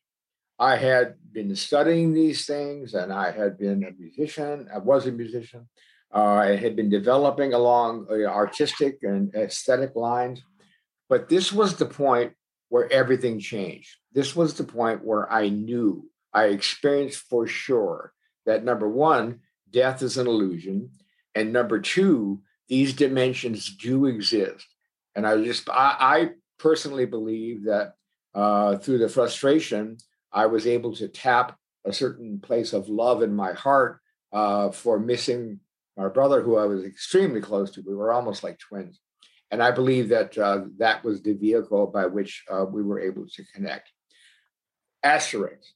[0.60, 4.68] I had been studying these things and I had been a musician.
[4.74, 5.70] I was a musician.
[6.14, 10.42] Uh, I had been developing along artistic and aesthetic lines.
[11.10, 12.34] But this was the point
[12.70, 13.96] where everything changed.
[14.12, 18.12] This was the point where I knew, I experienced for sure
[18.46, 20.90] that number one, death is an illusion.
[21.38, 24.66] And number two, these dimensions do exist.
[25.14, 27.94] And I just, I, I personally believe that
[28.34, 29.98] uh, through the frustration,
[30.34, 34.00] I was able to tap a certain place of love in my heart
[34.34, 35.60] uh, for missing
[35.96, 37.84] my brother, who I was extremely close to.
[37.86, 39.00] We were almost like twins.
[39.52, 43.28] And I believe that uh, that was the vehicle by which uh, we were able
[43.28, 43.92] to connect.
[45.04, 45.70] Asterisk.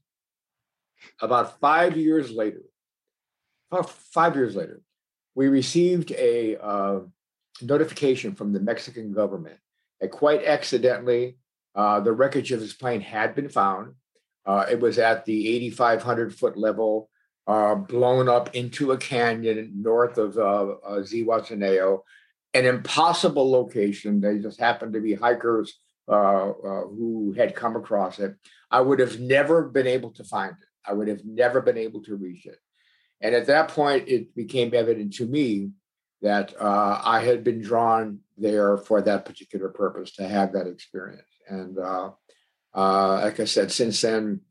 [1.22, 2.64] About five years later,
[3.72, 4.82] about five years later,
[5.36, 7.00] we received a uh,
[7.62, 9.58] notification from the Mexican government
[10.00, 11.38] that quite accidentally
[11.76, 13.94] uh, the wreckage of his plane had been found.
[14.46, 17.10] Uh, it was at the 8,500 foot level,
[17.48, 22.00] uh, blown up into a canyon north of uh, uh, Zihuatanejo,
[22.54, 24.20] an impossible location.
[24.20, 28.36] They just happened to be hikers uh, who had come across it.
[28.70, 30.68] I would have never been able to find it.
[30.86, 32.58] I would have never been able to reach it.
[33.22, 35.72] And at that point, it became evident to me
[36.22, 41.24] that I had been drawn there for that particular purpose to have that experience.
[41.48, 42.12] And uh,
[42.74, 44.42] uh, like I said, since then,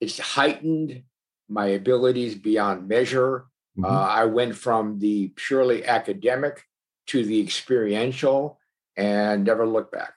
[0.00, 1.02] it's heightened
[1.48, 3.46] my abilities beyond measure.
[3.78, 3.84] Mm-hmm.
[3.84, 6.64] Uh, I went from the purely academic
[7.08, 8.58] to the experiential
[8.96, 10.12] and never looked back.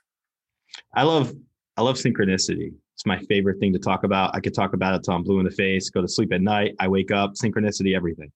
[0.94, 1.34] I love
[1.78, 2.74] I love synchronicity.
[3.04, 4.34] It's my favorite thing to talk about.
[4.34, 6.40] I could talk about it till I'm blue in the face, go to sleep at
[6.40, 8.32] night, I wake up, synchronicity, everything.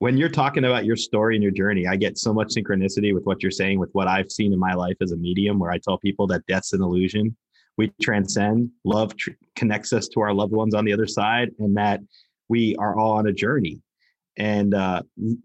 [0.00, 3.22] When you're talking about your story and your journey, I get so much synchronicity with
[3.26, 5.78] what you're saying, with what I've seen in my life as a medium, where I
[5.78, 7.36] tell people that death's an illusion
[7.78, 8.70] we transcend.
[8.84, 12.00] Love tr- connects us to our loved ones on the other side, and that
[12.48, 13.80] we are all on a journey.
[14.36, 15.02] And uh,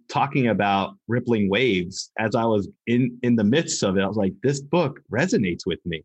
[0.09, 4.17] talking about rippling waves, as I was in in the midst of it, I was
[4.17, 6.03] like, this book resonates with me.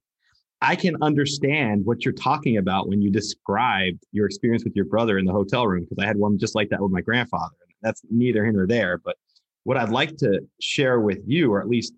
[0.63, 5.19] I can understand what you're talking about when you described your experience with your brother
[5.19, 7.57] in the hotel room, because I had one just like that with my grandfather.
[7.83, 8.99] That's neither here nor there.
[8.99, 9.17] But
[9.65, 11.95] what I'd like to share with you, or at least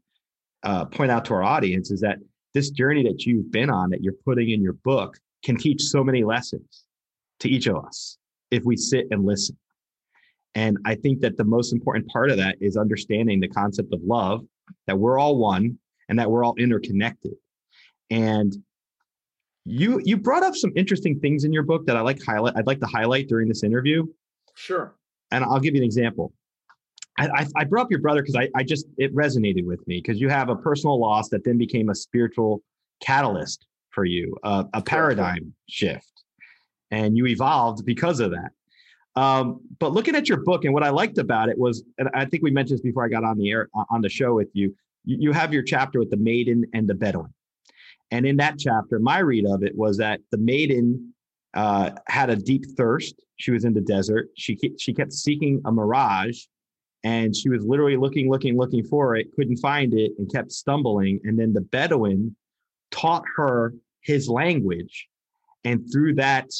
[0.62, 2.16] uh, point out to our audience, is that
[2.54, 6.02] this journey that you've been on that you're putting in your book can teach so
[6.02, 6.84] many lessons
[7.40, 8.16] to each of us
[8.50, 9.58] if we sit and listen.
[10.54, 14.00] And I think that the most important part of that is understanding the concept of
[14.02, 14.42] love,
[14.86, 17.34] that we're all one and that we're all interconnected.
[18.10, 18.56] And
[19.64, 22.66] you you brought up some interesting things in your book that I like highlight I'd
[22.66, 24.06] like to highlight during this interview.
[24.54, 24.94] Sure.
[25.30, 26.32] And I'll give you an example.
[27.16, 30.20] I, I brought up your brother because I, I just it resonated with me because
[30.20, 32.62] you have a personal loss that then became a spiritual
[33.00, 36.24] catalyst for you, uh, a paradigm shift,
[36.90, 38.50] and you evolved because of that.
[39.16, 42.24] Um, but looking at your book and what I liked about it was, and I
[42.24, 44.74] think we mentioned this before I got on the air on the show with you.
[45.04, 47.32] You, you have your chapter with the maiden and the Bedouin,
[48.14, 51.12] and in that chapter, my read of it was that the maiden
[51.52, 53.16] uh, had a deep thirst.
[53.38, 54.28] She was in the desert.
[54.36, 56.42] She she kept seeking a mirage,
[57.02, 61.18] and she was literally looking, looking, looking for it, couldn't find it, and kept stumbling.
[61.24, 62.36] And then the Bedouin
[62.92, 65.08] taught her his language,
[65.64, 66.50] and through that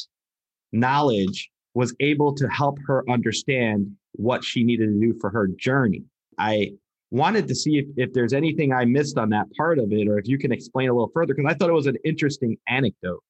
[0.73, 6.03] knowledge, was able to help her understand what she needed to do for her journey.
[6.37, 6.73] I
[7.15, 10.19] wanted to see if, if there's anything I missed on that part of it, or
[10.19, 13.23] if you can explain a little further, because I thought it was an interesting anecdote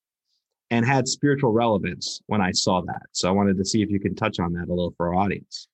[0.72, 3.04] and had spiritual relevance when I saw that.
[3.12, 5.16] So I wanted to see if you can touch on that a little for our
[5.16, 5.68] audience.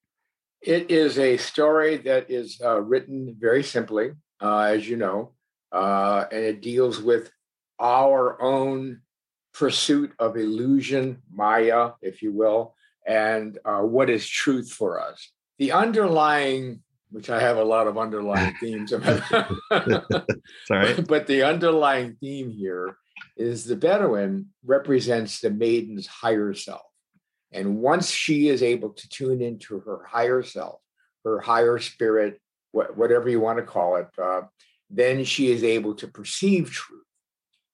[0.60, 5.32] It is a story that is uh, written very simply, uh, as you know,
[5.72, 7.32] uh, and it deals with
[7.80, 9.00] our own
[9.54, 12.74] pursuit of illusion, Maya, if you will,
[13.06, 15.32] and uh, what is truth for us.
[15.58, 16.81] The underlying,
[17.12, 19.22] which I have a lot of underlying themes about,
[20.66, 21.00] Sorry.
[21.08, 22.96] but the underlying theme here
[23.36, 26.82] is the Bedouin represents the maiden's higher self.
[27.52, 30.80] And once she is able to tune into her higher self,
[31.24, 32.40] her higher spirit,
[32.72, 34.42] whatever you want to call it, uh,
[34.88, 37.04] then she is able to perceive truth.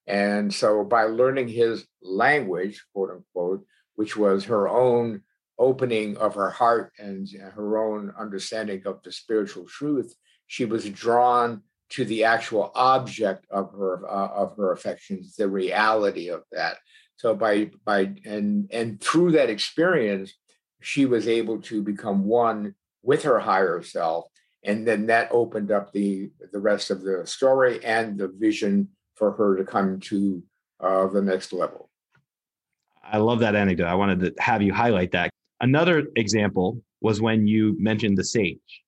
[0.08, 5.22] And so by learning his language, quote unquote, which was her own
[5.58, 10.14] opening of her heart and her own understanding of the spiritual truth,
[10.46, 16.28] she was drawn to the actual object of her uh, of her affections, the reality
[16.28, 16.76] of that.
[17.16, 20.32] So by by and and through that experience,
[20.80, 24.26] she was able to become one with her higher self,
[24.62, 29.32] and then that opened up the the rest of the story and the vision for
[29.32, 30.42] her to come to
[30.80, 31.90] uh, the next level.
[33.02, 33.86] I love that anecdote.
[33.86, 35.30] I wanted to have you highlight that.
[35.60, 38.82] Another example was when you mentioned the sage,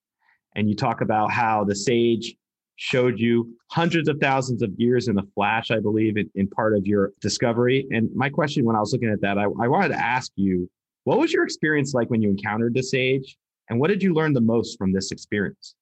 [0.54, 2.35] and you talk about how the sage
[2.76, 6.74] showed you hundreds of thousands of years in a flash, I believe, in, in part
[6.76, 7.87] of your discovery.
[7.90, 10.70] And my question when I was looking at that, I, I wanted to ask you,
[11.04, 13.37] what was your experience like when you encountered the sage?
[13.68, 15.74] And what did you learn the most from this experience?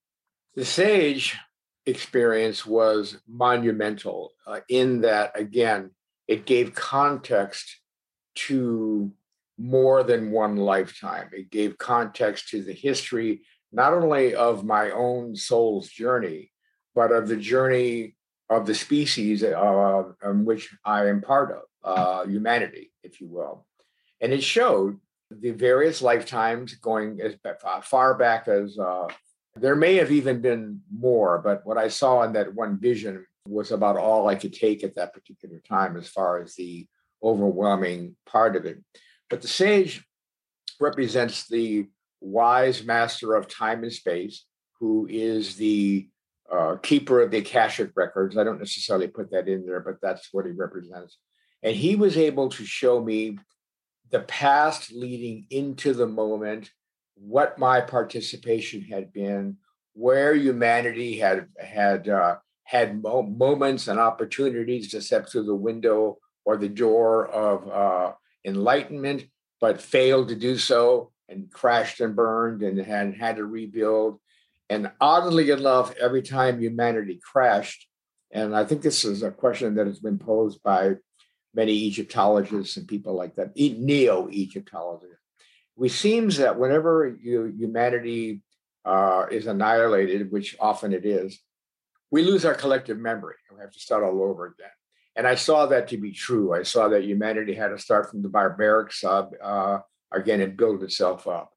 [0.54, 1.36] The sage
[1.86, 5.92] experience was monumental uh, in that, again,
[6.26, 7.80] it gave context
[8.34, 9.12] to
[9.58, 11.30] more than one lifetime.
[11.32, 13.42] It gave context to the history,
[13.72, 16.52] not only of my own soul's journey,
[16.94, 18.14] but of the journey
[18.48, 23.66] of the species uh, in which I am part of, uh, humanity, if you will.
[24.20, 24.98] And it showed
[25.30, 27.34] the various lifetimes going as
[27.82, 29.08] far back as uh,
[29.56, 33.70] there may have even been more, but what I saw in that one vision was
[33.70, 36.86] about all I could take at that particular time as far as the
[37.22, 38.78] overwhelming part of it.
[39.30, 40.04] But the sage
[40.80, 41.86] represents the
[42.20, 44.44] wise master of time and space,
[44.80, 46.08] who is the
[46.50, 48.36] uh, keeper of the Akashic records.
[48.36, 51.18] I don't necessarily put that in there, but that's what he represents.
[51.62, 53.38] And he was able to show me
[54.10, 56.70] the past leading into the moment,
[57.14, 59.56] what my participation had been,
[59.92, 66.18] where humanity had had uh, had mo- moments and opportunities to step through the window
[66.44, 68.12] or the door of uh,
[68.48, 69.24] enlightenment,
[69.60, 74.18] but failed to do so and crashed and burned and had had to rebuild
[74.70, 77.88] and oddly enough, every time humanity crashed,
[78.30, 80.96] and I think this is a question that has been posed by
[81.54, 85.16] many Egyptologists and people like that, neo Egyptologists.
[85.80, 88.42] It seems that whenever you, humanity
[88.84, 91.38] uh, is annihilated, which often it is,
[92.10, 94.70] we lose our collective memory and we have to start all over again.
[95.18, 96.54] And I saw that to be true.
[96.54, 99.80] I saw that humanity had to start from the barbaric sub uh,
[100.12, 101.50] again and build itself up.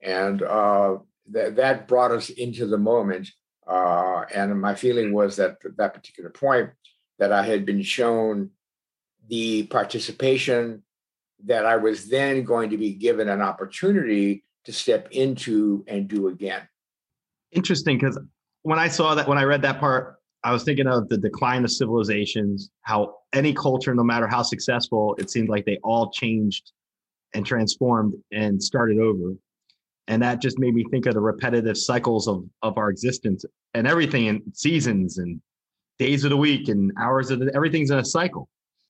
[0.00, 0.98] And uh,
[1.32, 3.28] that that brought us into the moment.
[3.66, 6.70] Uh, and my feeling was that at that particular point,
[7.18, 8.50] that I had been shown
[9.28, 10.84] the participation
[11.44, 16.28] that I was then going to be given an opportunity to step into and do
[16.28, 16.62] again.
[17.50, 18.16] Interesting, because
[18.62, 21.64] when I saw that, when I read that part, I was thinking of the decline
[21.64, 26.72] of civilizations, how any culture, no matter how successful, it seemed like they all changed
[27.34, 29.34] and transformed and started over.
[30.06, 33.86] And that just made me think of the repetitive cycles of of our existence and
[33.86, 35.40] everything in seasons and
[35.98, 38.48] days of the week and hours of the, everything's in a cycle.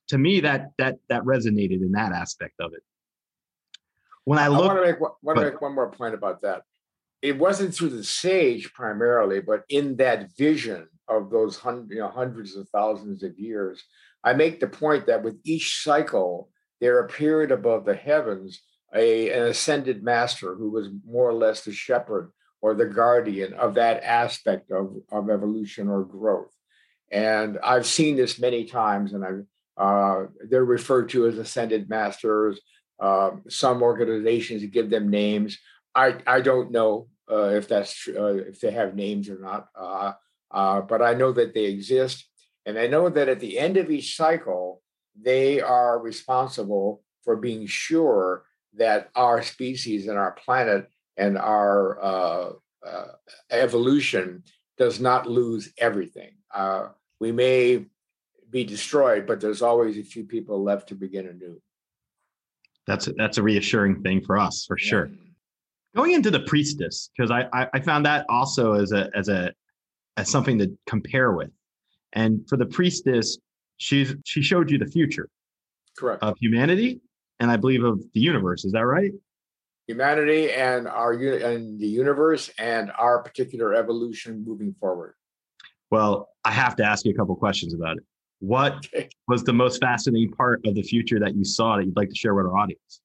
[0.08, 2.82] To me that that that resonated in that aspect of it.
[4.24, 6.62] When i look i want to make, want to make one more point about that
[7.22, 12.08] it wasn't through the sage primarily but in that vision of those hundred, you know,
[12.08, 13.84] hundreds of thousands of years
[14.24, 16.50] i make the point that with each cycle
[16.80, 18.62] there appeared above the heavens
[18.94, 23.74] a, an ascended master who was more or less the shepherd or the guardian of
[23.74, 26.52] that aspect of, of evolution or growth.
[27.10, 29.44] And I've seen this many times, and I've
[29.78, 32.60] Uh, they're referred to as ascended masters.
[32.98, 35.56] Um, some organizations give them names.
[35.98, 39.66] I, I don't know uh, if that's true, uh, if they have names or not,
[39.74, 40.12] uh,
[40.50, 42.24] uh, but I know that they exist.
[42.64, 44.82] And I know that at the end of each cycle,
[45.20, 48.44] they are responsible for being sure
[48.74, 52.52] that our species and our planet and our uh,
[52.86, 53.06] uh,
[53.50, 54.44] evolution
[54.76, 56.32] does not lose everything.
[56.54, 56.88] Uh,
[57.18, 57.84] we may
[58.50, 61.60] be destroyed, but there's always a few people left to begin anew.
[62.86, 64.88] That's a, that's a reassuring thing for us, for yeah.
[64.88, 65.10] sure.
[65.98, 69.52] Going into the priestess, because I, I I found that also as a as a
[70.16, 71.50] as something to compare with,
[72.12, 73.38] and for the priestess,
[73.78, 75.28] she's she showed you the future,
[75.98, 77.00] correct, of humanity,
[77.40, 78.64] and I believe of the universe.
[78.64, 79.12] Is that right?
[79.88, 85.14] humanity and our and the universe and our particular evolution moving forward.
[85.90, 88.04] Well, I have to ask you a couple questions about it.
[88.40, 89.08] What okay.
[89.26, 92.14] was the most fascinating part of the future that you saw that you'd like to
[92.14, 93.00] share with our audience?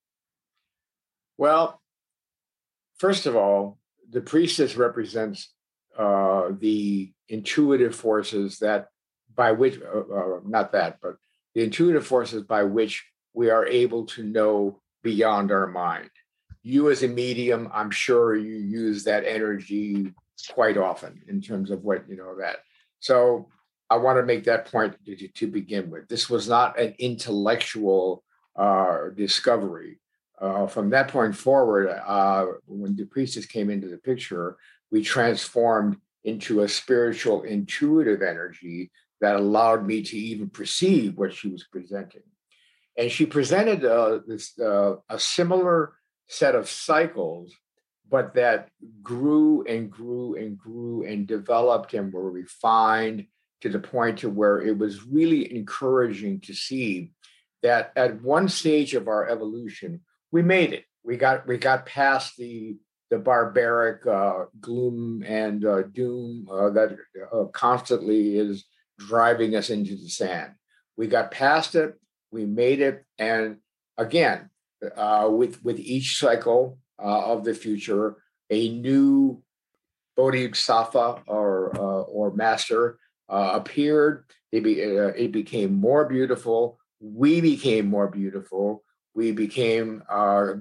[1.38, 1.82] Well,
[3.04, 3.78] first of all,
[4.16, 5.40] the priestess represents
[5.98, 8.88] uh, the intuitive forces that
[9.36, 11.16] by which, uh, uh, not that, but
[11.56, 12.96] the intuitive forces by which
[13.34, 16.10] we are able to know beyond our mind
[16.64, 20.14] you as a medium, I'm sure you use that energy
[20.50, 22.58] quite often in terms of what you know that.
[23.00, 23.50] So
[23.90, 26.08] I want to make that point to, to begin with.
[26.08, 28.24] This was not an intellectual
[28.56, 30.00] uh, discovery.
[30.44, 34.58] Uh, from that point forward, uh, when the priestess came into the picture,
[34.92, 38.92] we transformed into a spiritual, intuitive energy
[39.22, 42.24] that allowed me to even perceive what she was presenting.
[42.98, 45.94] And she presented uh, this uh, a similar
[46.28, 47.54] set of cycles,
[48.10, 48.68] but that
[49.02, 53.28] grew and grew and grew and developed and were refined
[53.62, 57.14] to the point to where it was really encouraging to see
[57.62, 60.02] that at one stage of our evolution,
[60.34, 60.86] we made it.
[61.04, 62.76] We got we got past the
[63.12, 66.98] the barbaric uh, gloom and uh, doom uh, that
[67.32, 68.66] uh, constantly is
[68.98, 70.54] driving us into the sand.
[70.98, 71.94] We got past it.
[72.32, 73.58] We made it, and
[73.98, 74.50] again,
[74.98, 78.16] uh, with with each cycle uh, of the future,
[78.50, 79.44] a new
[80.18, 82.98] bodhisattva or or master
[83.30, 84.26] appeared.
[84.52, 86.78] It, be, it became more beautiful.
[87.00, 88.83] We became more beautiful.
[89.16, 90.04] We became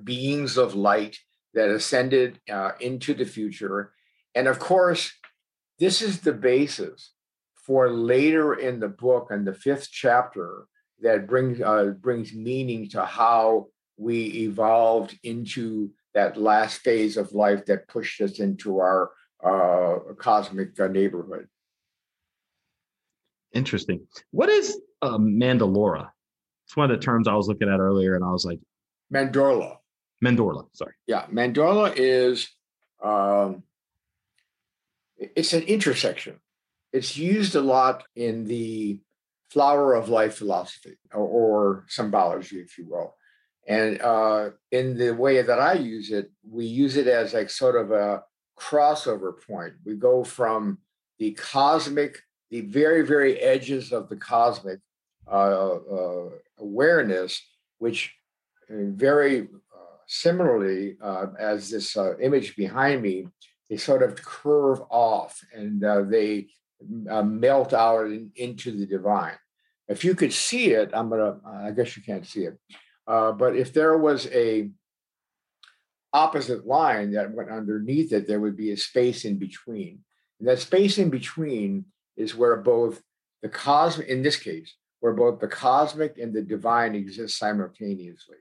[0.05, 1.17] beings of light
[1.55, 2.41] that ascended
[2.81, 3.93] into the future.
[4.35, 5.13] And of course,
[5.79, 7.13] this is the basis
[7.67, 10.67] for later in the book and the fifth chapter
[11.01, 17.67] that brings uh, brings meaning to how we evolved into that last phase of life
[17.67, 19.11] that pushed us into our
[19.45, 21.49] uh, cosmic uh, neighborhood.
[23.53, 24.07] Interesting.
[24.31, 26.11] What is uh, Mandalora?
[26.73, 28.59] It's one of the terms I was looking at earlier, and I was like,
[29.13, 29.77] Mandorla.
[30.25, 30.65] Mandorla.
[30.73, 30.95] Sorry.
[31.07, 32.49] Yeah, Mandorla is
[33.05, 33.63] um,
[35.19, 36.41] it's an intersection.
[36.91, 39.01] It's used a lot in the
[39.51, 43.17] flower of life philosophy or, or symbology, if you will.
[43.69, 47.77] And uh, in the way that I use it, we use it as like sort
[47.77, 48.23] of a
[48.59, 49.75] crossover point.
[49.85, 50.79] We go from
[51.19, 54.79] the cosmic, the very, very edges of the cosmic
[56.59, 57.41] awareness,
[57.79, 58.15] which
[58.71, 63.27] uh, very uh, similarly, uh, as this image behind me,
[63.71, 66.49] they sort of curve off and they
[66.89, 69.37] melt out in, into the divine.
[69.89, 71.39] If you could see it, I'm gonna.
[71.45, 72.59] I guess you can't see it
[73.07, 74.71] uh, but if there was a
[76.13, 80.01] opposite line that went underneath it, there would be a space in between.
[80.39, 83.03] And that space in between is where both
[83.43, 88.37] the cosmic, in this case, where both the cosmic and the divine exist simultaneously.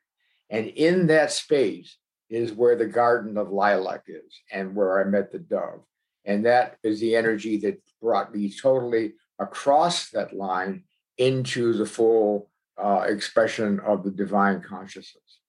[0.51, 1.97] And in that space
[2.29, 5.81] is where the Garden of Lilac is and where I met the dove.
[6.23, 10.83] And that is the energy that brought me totally across that line
[11.17, 15.39] into the full uh, expression of the divine consciousness.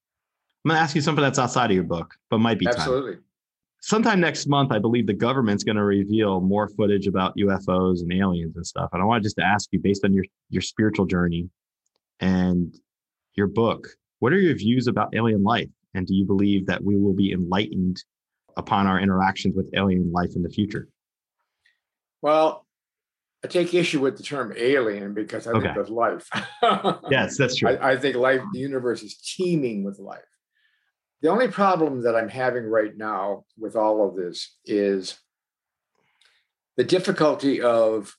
[0.64, 3.16] I'm going to ask you something that's outside of your book, but might be absolutely.
[3.16, 3.24] Time.
[3.82, 8.12] Sometime next month, I believe the government's going to reveal more footage about UFOs and
[8.12, 8.90] aliens and stuff.
[8.92, 11.48] And I want just to ask you, based on your your spiritual journey
[12.20, 12.72] and
[13.34, 13.88] your book,
[14.20, 15.68] what are your views about alien life?
[15.94, 18.02] And do you believe that we will be enlightened
[18.56, 20.88] upon our interactions with alien life in the future?
[22.20, 22.64] Well,
[23.44, 25.66] I take issue with the term alien because I okay.
[25.66, 26.28] think of life.
[27.10, 27.70] yes, that's true.
[27.70, 30.20] I, I, think life, the universe is teeming with life.
[31.22, 35.20] The only problem that I'm having right now with all of this is
[36.76, 38.16] the difficulty of,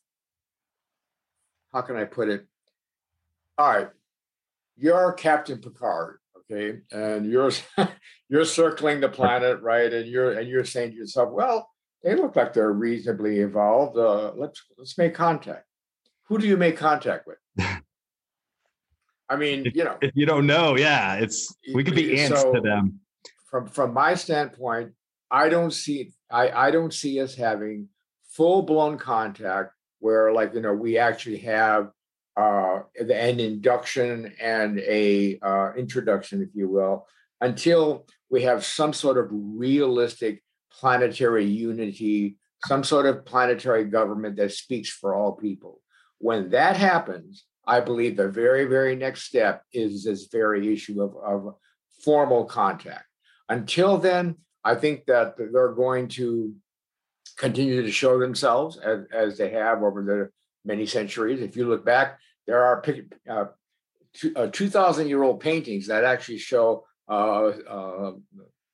[1.74, 2.46] how can I put it,
[3.58, 3.90] All right.
[4.78, 6.80] You're Captain Picard, okay?
[6.92, 7.52] And you're
[8.30, 9.92] you're circling the planet, right?
[9.92, 11.70] And you're and you're saying to yourself, well,
[12.04, 13.98] they look like they're reasonably evolved.
[13.98, 15.66] Uh, let's let's make contact.
[16.30, 17.38] Who do you make contact with?
[19.34, 22.54] I mean, you know, if you don't know, yeah, it's we could be ants so,
[22.54, 23.00] to them.
[23.50, 24.92] From from my standpoint,
[25.32, 27.90] I don't see I I don't see us having
[28.30, 31.90] full blown contact where like you know we actually have
[32.38, 37.08] uh, an induction and a uh, introduction, if you will,
[37.42, 44.52] until we have some sort of realistic planetary unity, some sort of planetary government that
[44.52, 45.82] speaks for all people.
[46.20, 51.16] When that happens, I believe the very, very next step is this very issue of,
[51.18, 51.56] of
[52.04, 53.06] formal contact.
[53.50, 56.54] Until then, I think that they're going to
[57.38, 60.30] continue to show themselves as, as they have over the
[60.66, 61.42] many centuries.
[61.42, 62.84] If you look back, there are
[63.30, 63.46] uh,
[64.36, 68.12] uh, 2,000 year old paintings that actually show uh, uh,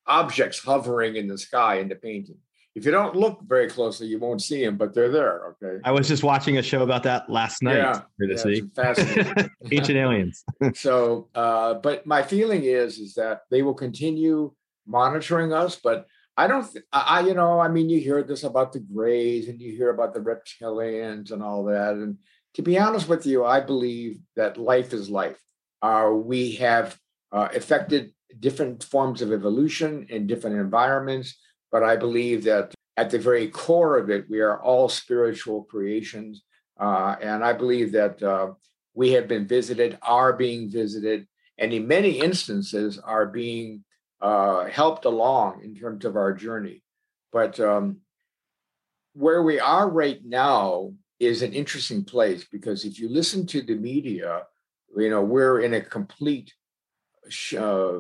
[0.06, 2.38] objects hovering in the sky in the painting.
[2.76, 5.56] If you don't look very closely, you won't see them, but they're there.
[5.64, 5.82] Okay.
[5.84, 7.78] I was just watching a show about that last night.
[7.78, 9.50] Yeah, yeah, fascinating.
[9.72, 10.44] Ancient aliens.
[10.76, 14.54] so, uh, but my feeling is is that they will continue
[14.86, 16.06] monitoring us, but
[16.38, 16.72] I don't.
[16.72, 19.90] Th- I you know I mean you hear this about the Greys and you hear
[19.90, 22.18] about the reptilians and all that, and
[22.54, 25.40] to be honest with you, I believe that life is life.
[25.82, 26.98] Uh, we have
[27.32, 31.38] uh, affected different forms of evolution in different environments.
[31.72, 36.44] But I believe that at the very core of it, we are all spiritual creations.
[36.80, 38.54] Uh, and I believe that uh,
[38.94, 43.84] we have been visited, are being visited, and in many instances are being
[44.22, 46.84] uh, helped along in terms of our journey.
[47.32, 47.98] But um,
[49.14, 53.76] where we are right now is an interesting place because if you listen to the
[53.76, 54.44] media,
[54.96, 56.54] you know, we're in a complete
[57.58, 58.00] uh,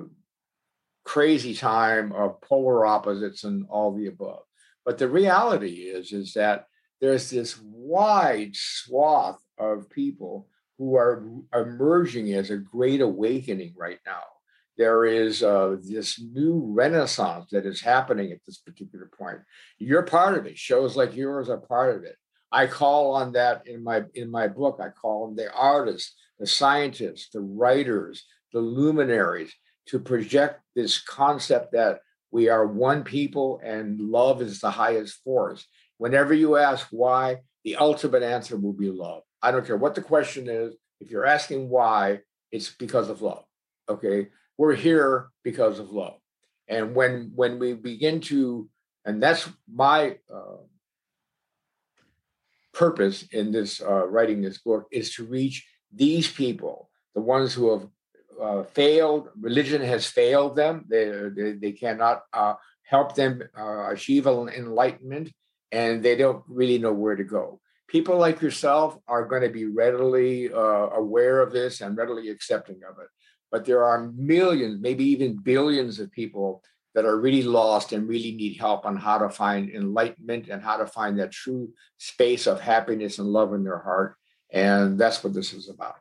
[1.10, 4.43] crazy time of polar opposites and all the above.
[4.86, 6.68] But the reality is, is that
[7.01, 10.47] there's this wide swath of people
[10.78, 14.22] who are emerging as a great awakening right now.
[14.78, 19.39] There is uh, this new renaissance that is happening at this particular point.
[19.80, 20.60] You're part of it.
[20.60, 22.18] Shows like yours are part of it.
[22.51, 24.80] I call on that in my in my book.
[24.80, 29.51] I call them the artists, the scientists, the writers, the luminaries
[29.90, 32.00] to project this concept that
[32.32, 35.66] we are one people and love is the highest force.
[35.98, 39.24] Whenever you ask why, the ultimate answer will be love.
[39.42, 40.76] I don't care what the question is.
[41.00, 42.20] If you're asking why,
[42.52, 43.46] it's because of love.
[43.90, 44.28] Okay.
[44.58, 46.20] We're here because of love.
[46.68, 48.70] And when when we begin to,
[49.06, 50.58] and that's my uh,
[52.74, 57.72] purpose in this uh, writing this book is to reach these people, the ones who
[57.72, 57.88] have
[58.42, 60.86] uh, failed, religion has failed them.
[60.88, 65.32] They, they, they cannot uh, help them uh, achieve enlightenment,
[65.72, 67.60] and they don't really know where to go.
[67.88, 72.82] People like yourself are going to be readily uh, aware of this and readily accepting
[72.88, 73.08] of it.
[73.52, 76.64] But there are millions, maybe even billions of people
[76.94, 80.78] that are really lost and really need help on how to find enlightenment and how
[80.78, 84.16] to find that true space of happiness and love in their heart.
[84.52, 85.96] And that's what this is about.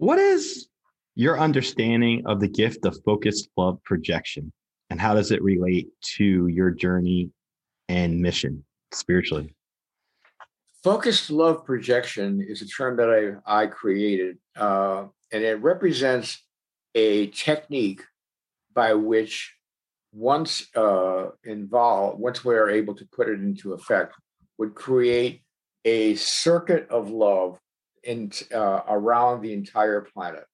[0.00, 0.66] What is
[1.14, 4.50] your understanding of the gift of focused love projection
[4.88, 7.28] and how does it relate to your journey
[7.86, 9.54] and mission spiritually?
[10.82, 16.42] Focused love projection is a term that I, I created, uh, and it represents
[16.94, 18.02] a technique
[18.72, 19.54] by which
[20.14, 24.14] once uh, involved, once we are able to put it into effect,
[24.56, 25.42] would create
[25.84, 27.60] a circuit of love
[28.04, 30.44] in, uh, around the entire planet.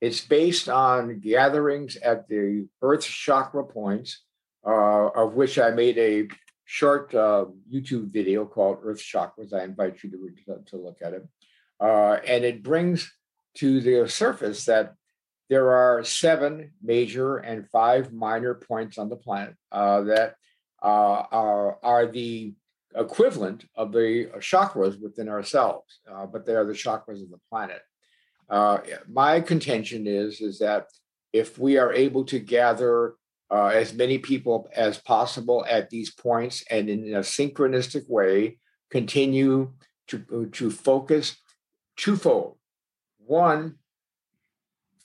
[0.00, 4.22] It's based on gatherings at the Earth chakra points,
[4.66, 6.28] uh, of which I made a
[6.64, 9.52] short uh, YouTube video called Earth Chakras.
[9.52, 11.26] I invite you to, to look at it.
[11.80, 13.10] Uh, and it brings
[13.56, 14.94] to the surface that
[15.50, 20.34] there are seven major and five minor points on the planet uh, that
[20.82, 22.54] uh, are, are the
[22.94, 27.82] equivalent of the chakras within ourselves, uh, but they are the chakras of the planet.
[28.48, 28.78] Uh,
[29.08, 30.86] my contention is is that
[31.32, 33.14] if we are able to gather
[33.50, 38.58] uh, as many people as possible at these points and in a synchronistic way,
[38.90, 39.72] continue
[40.08, 41.36] to to focus
[41.96, 42.58] twofold.
[43.18, 43.76] One,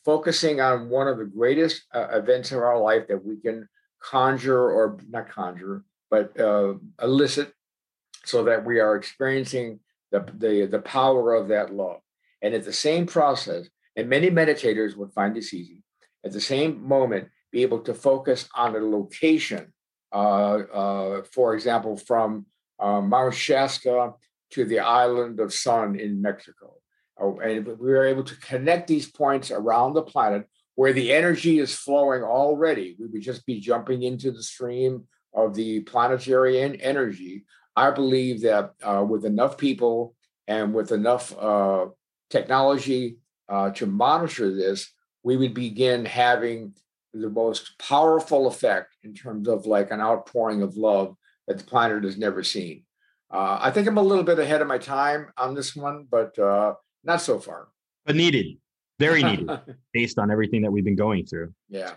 [0.03, 3.67] focusing on one of the greatest uh, events of our life that we can
[4.01, 7.53] conjure or not conjure, but uh, elicit
[8.25, 9.79] so that we are experiencing
[10.11, 12.01] the, the, the power of that love.
[12.41, 15.83] And at the same process, and many meditators would find this easy,
[16.25, 19.73] at the same moment, be able to focus on a location.
[20.11, 22.45] Uh, uh, for example, from
[22.79, 24.13] uh, Mount Shasta
[24.51, 26.75] to the island of Sun in Mexico.
[27.21, 31.59] Oh, and we were able to connect these points around the planet where the energy
[31.59, 32.95] is flowing already.
[32.97, 37.43] We would just be jumping into the stream of the planetary energy.
[37.75, 40.15] I believe that uh, with enough people
[40.47, 41.87] and with enough uh,
[42.29, 43.17] technology
[43.47, 44.91] uh, to monitor this,
[45.23, 46.73] we would begin having
[47.13, 51.15] the most powerful effect in terms of like an outpouring of love
[51.47, 52.83] that the planet has never seen.
[53.31, 56.37] Uh, I think I'm a little bit ahead of my time on this one, but
[56.39, 57.67] uh, not so far.
[58.05, 58.57] But needed,
[58.97, 59.49] very needed,
[59.93, 61.53] based on everything that we've been going through.
[61.69, 61.93] Yeah.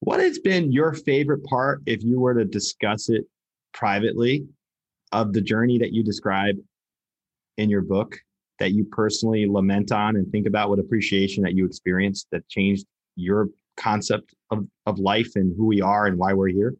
[0.00, 3.24] What has been your favorite part, if you were to discuss it
[3.72, 4.46] privately,
[5.12, 6.56] of the journey that you describe
[7.56, 8.18] in your book
[8.58, 12.86] that you personally lament on and think about with appreciation that you experienced that changed
[13.16, 16.74] your concept of, of life and who we are and why we're here?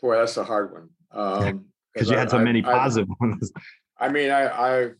[0.00, 0.88] Boy, that's a hard one.
[1.10, 3.52] Um, because you had so I, many positive I, ones.
[3.98, 4.90] I mean, I, I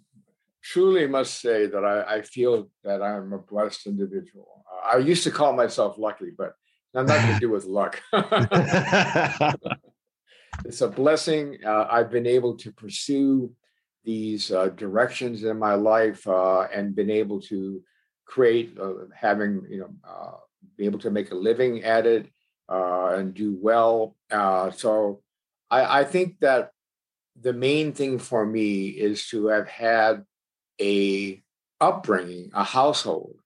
[0.63, 4.65] truly must say that I, I, feel that I'm a blessed individual.
[4.85, 6.53] I used to call myself lucky, but
[6.95, 8.01] I'm not to do with luck.
[10.65, 11.59] it's a blessing.
[11.65, 13.53] Uh, I've been able to pursue
[14.05, 17.83] these uh, directions in my life uh, and been able to
[18.25, 20.37] create, uh, having you know, uh,
[20.77, 22.29] be able to make a living at it
[22.69, 24.17] and do well.
[24.31, 25.21] so
[25.71, 26.71] I, I think that
[27.41, 30.25] the main thing for me is to have had
[30.81, 31.43] a
[31.81, 33.37] upbringing, a household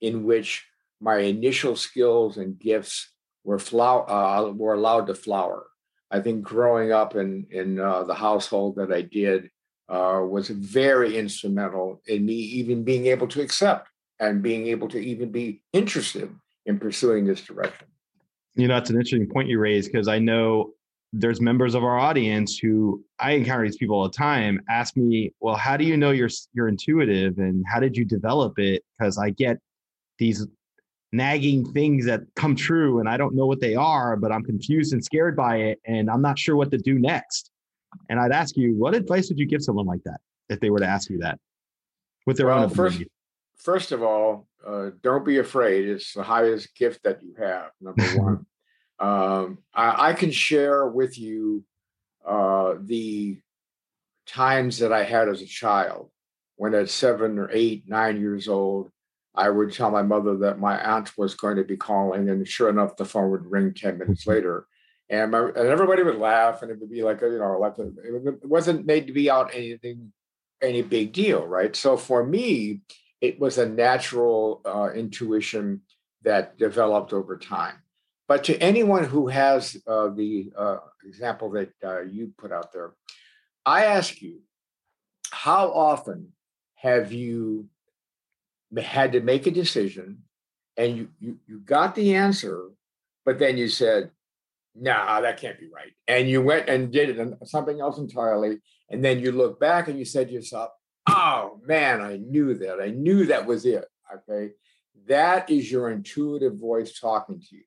[0.00, 0.66] in which
[1.00, 3.12] my initial skills and gifts
[3.44, 5.66] were flower, uh, were allowed to flower.
[6.10, 9.50] I think growing up in in uh, the household that I did
[9.88, 13.88] uh, was very instrumental in me even being able to accept
[14.20, 16.30] and being able to even be interested
[16.66, 17.86] in pursuing this direction.
[18.54, 20.72] You know, that's an interesting point you raised because I know
[21.12, 25.32] there's members of our audience who I encounter these people all the time ask me,
[25.40, 28.82] well, how do you know you're you're intuitive and how did you develop it?
[28.98, 29.58] Because I get
[30.18, 30.46] these
[31.12, 34.92] nagging things that come true and I don't know what they are, but I'm confused
[34.92, 37.50] and scared by it and I'm not sure what to do next.
[38.10, 40.80] And I'd ask you, what advice would you give someone like that if they were
[40.80, 41.38] to ask you that
[42.26, 43.02] with their well, own first,
[43.56, 45.88] first of all, uh, don't be afraid.
[45.88, 48.46] It's the highest gift that you have, number one.
[48.98, 51.64] Um, I, I, can share with you
[52.26, 53.38] uh, the
[54.26, 56.10] times that I had as a child
[56.56, 58.90] when at seven or eight, nine years old,
[59.38, 62.68] I would tell my mother that my aunt was going to be calling, and sure
[62.68, 64.30] enough, the phone would ring 10 minutes mm-hmm.
[64.30, 64.66] later.
[65.08, 68.44] And, my, and everybody would laugh, and it would be like, you know, like it
[68.44, 70.12] wasn't made to be out anything,
[70.60, 71.74] any big deal, right?
[71.76, 72.80] So for me,
[73.20, 75.82] it was a natural uh, intuition
[76.22, 77.76] that developed over time.
[78.26, 82.92] But to anyone who has uh, the uh, example that uh, you put out there,
[83.64, 84.40] I ask you,
[85.30, 86.32] how often
[86.74, 87.68] have you
[88.76, 90.22] had to make a decision
[90.78, 92.70] and you, you, you got the answer,
[93.24, 94.10] but then you said,
[94.74, 95.92] nah, that can't be right.
[96.06, 98.58] And you went and did it something else entirely.
[98.88, 100.70] And then you look back and you said to yourself,
[101.08, 102.80] oh man, I knew that.
[102.80, 103.84] I knew that was it.
[104.14, 104.52] Okay.
[105.06, 107.64] That is your intuitive voice talking to you.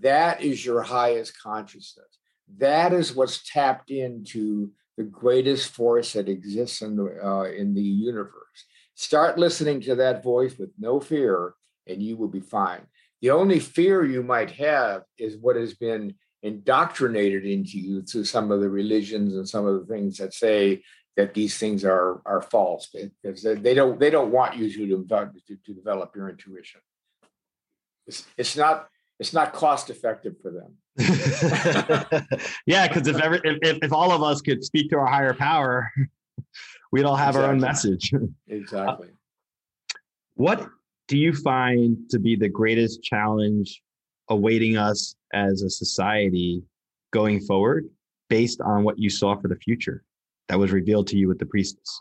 [0.00, 2.18] That is your highest consciousness.
[2.58, 7.82] That is what's tapped into the greatest force that exists in the, uh, in the
[7.82, 8.66] universe.
[8.94, 11.54] Start listening to that voice with no fear,
[11.86, 12.82] and you will be fine.
[13.20, 18.50] The only fear you might have is what has been indoctrinated into you through some
[18.50, 20.82] of the religions and some of the things that say
[21.16, 22.88] that these things are are false
[23.22, 26.80] because they don't they don't want you to develop, to, to develop your intuition.
[28.06, 28.88] It's, it's not
[29.20, 30.76] it's not cost effective for them.
[32.66, 35.92] yeah, because if, ever, if if all of us could speak to our higher power,
[36.90, 37.46] we'd all have exactly.
[37.46, 38.12] our own message.
[38.48, 39.08] exactly.
[40.34, 40.68] what
[41.08, 43.82] do you find to be the greatest challenge
[44.28, 46.62] awaiting us as a society
[47.12, 47.88] going forward,
[48.28, 50.02] based on what you saw for the future
[50.48, 52.00] that was revealed to you with the priestess?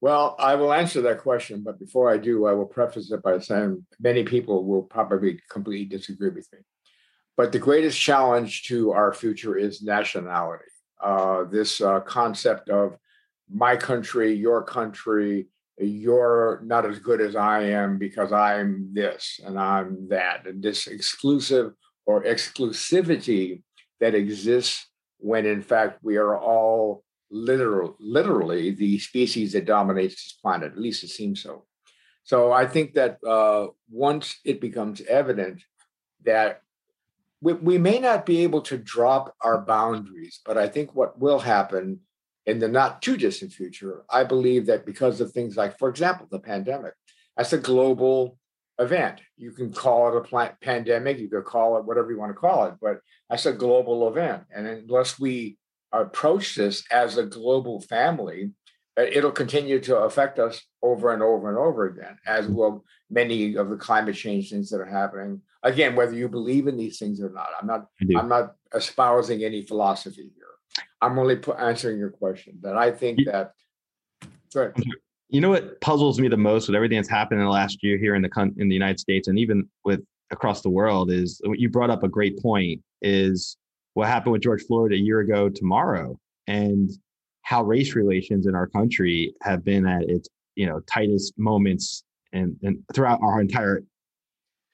[0.00, 3.38] Well, I will answer that question, but before I do, I will preface it by
[3.38, 6.60] saying many people will probably completely disagree with me.
[7.36, 10.70] But the greatest challenge to our future is nationality.
[11.02, 12.96] Uh, this uh, concept of
[13.52, 19.58] my country, your country, you're not as good as I am because I'm this and
[19.58, 20.46] I'm that.
[20.46, 21.72] And this exclusive
[22.06, 23.62] or exclusivity
[24.00, 24.86] that exists
[25.18, 30.72] when in fact we are all literal, literally the species that dominates this planet.
[30.72, 31.64] At least it seems so.
[32.24, 35.62] So I think that uh, once it becomes evident
[36.24, 36.62] that
[37.40, 41.38] we, we may not be able to drop our boundaries, but I think what will
[41.38, 42.00] happen
[42.48, 46.26] in the not too distant future, I believe that because of things like, for example,
[46.30, 46.94] the pandemic,
[47.36, 48.38] that's a global
[48.78, 49.20] event.
[49.36, 52.40] You can call it a plant pandemic, you could call it whatever you want to
[52.40, 54.44] call it, but that's a global event.
[54.54, 55.58] And unless we
[55.92, 58.52] approach this as a global family,
[58.98, 63.56] uh, it'll continue to affect us over and over and over again, as will many
[63.56, 65.42] of the climate change things that are happening.
[65.62, 67.86] Again, whether you believe in these things or not, I'm not.
[68.16, 70.30] I'm not espousing any philosophy.
[71.00, 72.58] I'm only answering your question.
[72.62, 73.52] That I think that.
[74.50, 74.72] Sorry.
[75.28, 77.98] You know what puzzles me the most with everything that's happened in the last year
[77.98, 80.00] here in the in the United States and even with
[80.30, 83.56] across the world is uh, you brought up a great point is
[83.92, 86.90] what happened with George Floyd a year ago tomorrow and
[87.42, 92.56] how race relations in our country have been at its you know tightest moments and,
[92.62, 93.82] and throughout our entire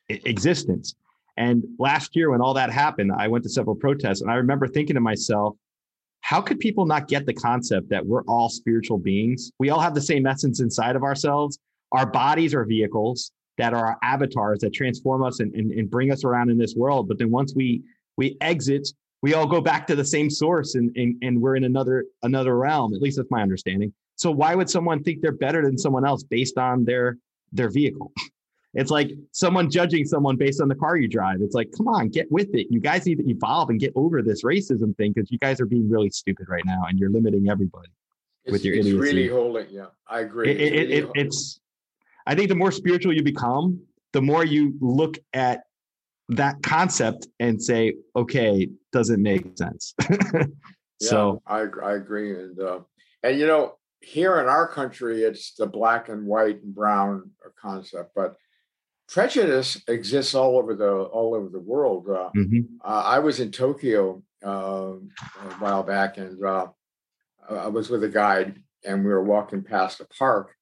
[0.09, 0.95] existence.
[1.36, 4.68] And last year, when all that happened, I went to several protests, and I remember
[4.68, 5.57] thinking to myself,
[6.35, 9.53] how could people not get the concept that we're all spiritual beings?
[9.61, 11.61] We all have the same essence inside of ourselves.
[11.93, 16.11] Our bodies are vehicles that are our avatars that transform us and, and, and bring
[16.11, 17.07] us around in this world.
[17.07, 17.85] But then once we
[18.16, 18.89] we exit,
[19.22, 22.59] we all go back to the same source and, and, and we're in another another
[22.59, 22.95] realm.
[22.95, 23.93] At least that's my understanding.
[24.16, 27.16] So why would someone think they're better than someone else based on their
[27.53, 28.11] their vehicle?
[28.74, 31.40] It's like someone judging someone based on the car you drive.
[31.40, 32.66] It's like, come on, get with it.
[32.70, 35.66] You guys need to evolve and get over this racism thing because you guys are
[35.66, 37.88] being really stupid right now and you're limiting everybody
[38.44, 39.00] it's, with your it's idiocy.
[39.00, 39.66] really holding.
[39.70, 40.50] Yeah, I agree.
[40.50, 41.60] It, it's, it, really it, it's,
[42.26, 43.80] I think the more spiritual you become,
[44.12, 45.62] the more you look at
[46.30, 49.94] that concept and say, okay, does it make sense?
[51.00, 52.32] so yeah, I, I agree.
[52.32, 52.80] And, uh,
[53.22, 58.12] and you know, here in our country, it's the black and white and brown concept,
[58.14, 58.36] but
[59.14, 62.08] prejudice exists all over the all over the world.
[62.10, 62.62] Uh, mm-hmm.
[62.84, 66.66] uh, I was in Tokyo uh, a while back, and uh,
[67.48, 70.56] I was with a guide, and we were walking past a park,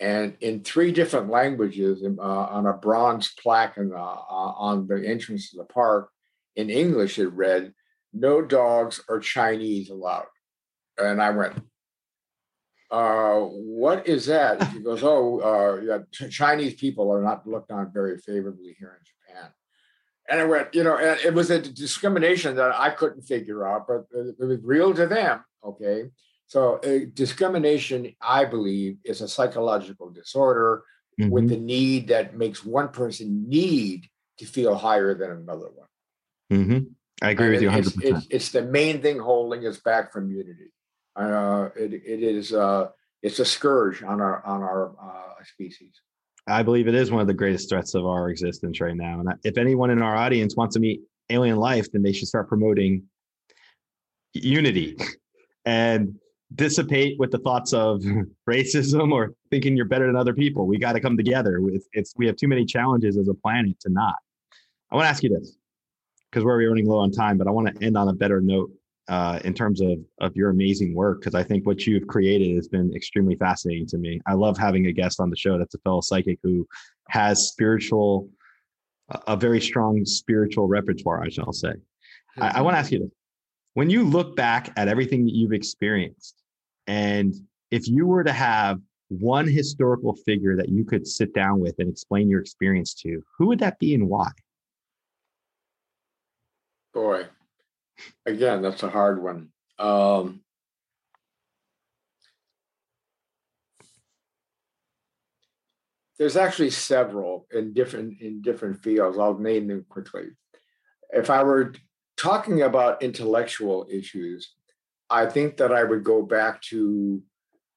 [0.00, 5.06] and in three different languages, uh, on a bronze plaque in the, uh, on the
[5.06, 6.08] entrance to the park,
[6.56, 7.74] in English it read,
[8.14, 10.32] "No dogs or Chinese allowed,"
[10.96, 11.62] and I went,
[12.92, 14.62] uh, what is that?
[14.68, 19.04] He goes, oh, uh, yeah, Chinese people are not looked on very favorably here in
[19.04, 19.50] Japan.
[20.28, 24.04] And I went, you know, it was a discrimination that I couldn't figure out, but
[24.12, 25.42] it was real to them.
[25.64, 26.10] Okay.
[26.46, 30.82] So uh, discrimination, I believe, is a psychological disorder
[31.18, 31.30] mm-hmm.
[31.30, 34.06] with the need that makes one person need
[34.38, 35.88] to feel higher than another one.
[36.52, 36.78] Mm-hmm.
[37.22, 37.76] I agree and with you 100%.
[37.78, 40.72] It's, it's, it's the main thing holding us back from unity.
[41.16, 42.88] Uh, it, it is uh,
[43.22, 46.00] it's a scourge on our on our uh, species.
[46.46, 49.20] I believe it is one of the greatest threats of our existence right now.
[49.20, 52.48] And if anyone in our audience wants to meet alien life, then they should start
[52.48, 53.04] promoting
[54.32, 54.96] unity
[55.64, 56.16] and
[56.54, 58.02] dissipate with the thoughts of
[58.50, 60.66] racism or thinking you're better than other people.
[60.66, 61.60] We got to come together.
[61.68, 64.16] It's, it's we have too many challenges as a planet to not.
[64.90, 65.56] I want to ask you this
[66.30, 68.70] because we're running low on time, but I want to end on a better note
[69.08, 72.68] uh, in terms of of your amazing work because I think what you've created has
[72.68, 74.20] been extremely fascinating to me.
[74.26, 76.66] I love having a guest on the show that's a fellow psychic who
[77.08, 78.28] has spiritual,
[79.26, 81.22] a very strong spiritual repertoire.
[81.22, 81.72] I shall say.
[82.40, 83.10] I, I want to ask you this:
[83.74, 86.36] when you look back at everything that you've experienced,
[86.86, 87.34] and
[87.70, 91.90] if you were to have one historical figure that you could sit down with and
[91.90, 94.30] explain your experience to, who would that be and why?
[96.94, 97.26] Boy,
[98.26, 99.48] Again, that's a hard one.
[99.78, 100.42] Um,
[106.18, 109.18] there's actually several in different in different fields.
[109.18, 110.28] I'll name them quickly.
[111.10, 111.74] If I were
[112.16, 114.54] talking about intellectual issues,
[115.10, 117.22] I think that I would go back to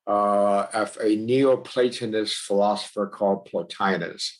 [0.08, 4.32] uh, a Neoplatonist philosopher called Plotinus.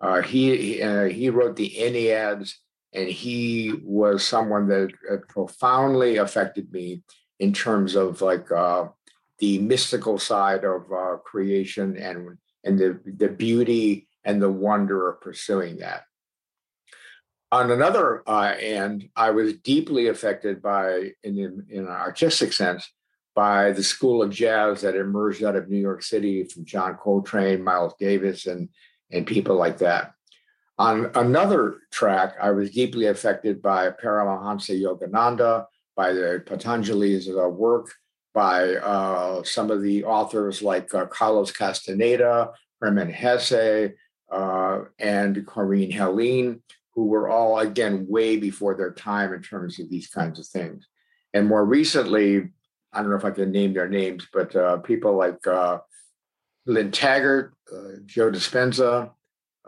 [0.00, 2.54] Uh, he uh, he wrote the Enneads
[2.92, 4.90] and he was someone that
[5.28, 7.02] profoundly affected me
[7.38, 8.86] in terms of like uh,
[9.38, 15.20] the mystical side of uh, creation and and the the beauty and the wonder of
[15.20, 16.02] pursuing that.
[17.52, 22.88] On another uh, end, I was deeply affected by, in, in an artistic sense,
[23.34, 27.64] by the school of jazz that emerged out of New York City from John Coltrane,
[27.64, 28.68] Miles Davis, and
[29.10, 30.12] and people like that.
[30.80, 37.92] On another track, I was deeply affected by Paramahansa Yogananda, by the Patanjali's uh, work,
[38.32, 43.90] by uh, some of the authors like uh, Carlos Castaneda, Hermann Hesse,
[44.32, 46.62] uh, and Corinne Heline,
[46.94, 50.88] who were all, again, way before their time in terms of these kinds of things.
[51.34, 52.48] And more recently,
[52.90, 55.80] I don't know if I can name their names, but uh, people like uh,
[56.64, 59.10] Lynne Taggart, uh, Joe Dispenza,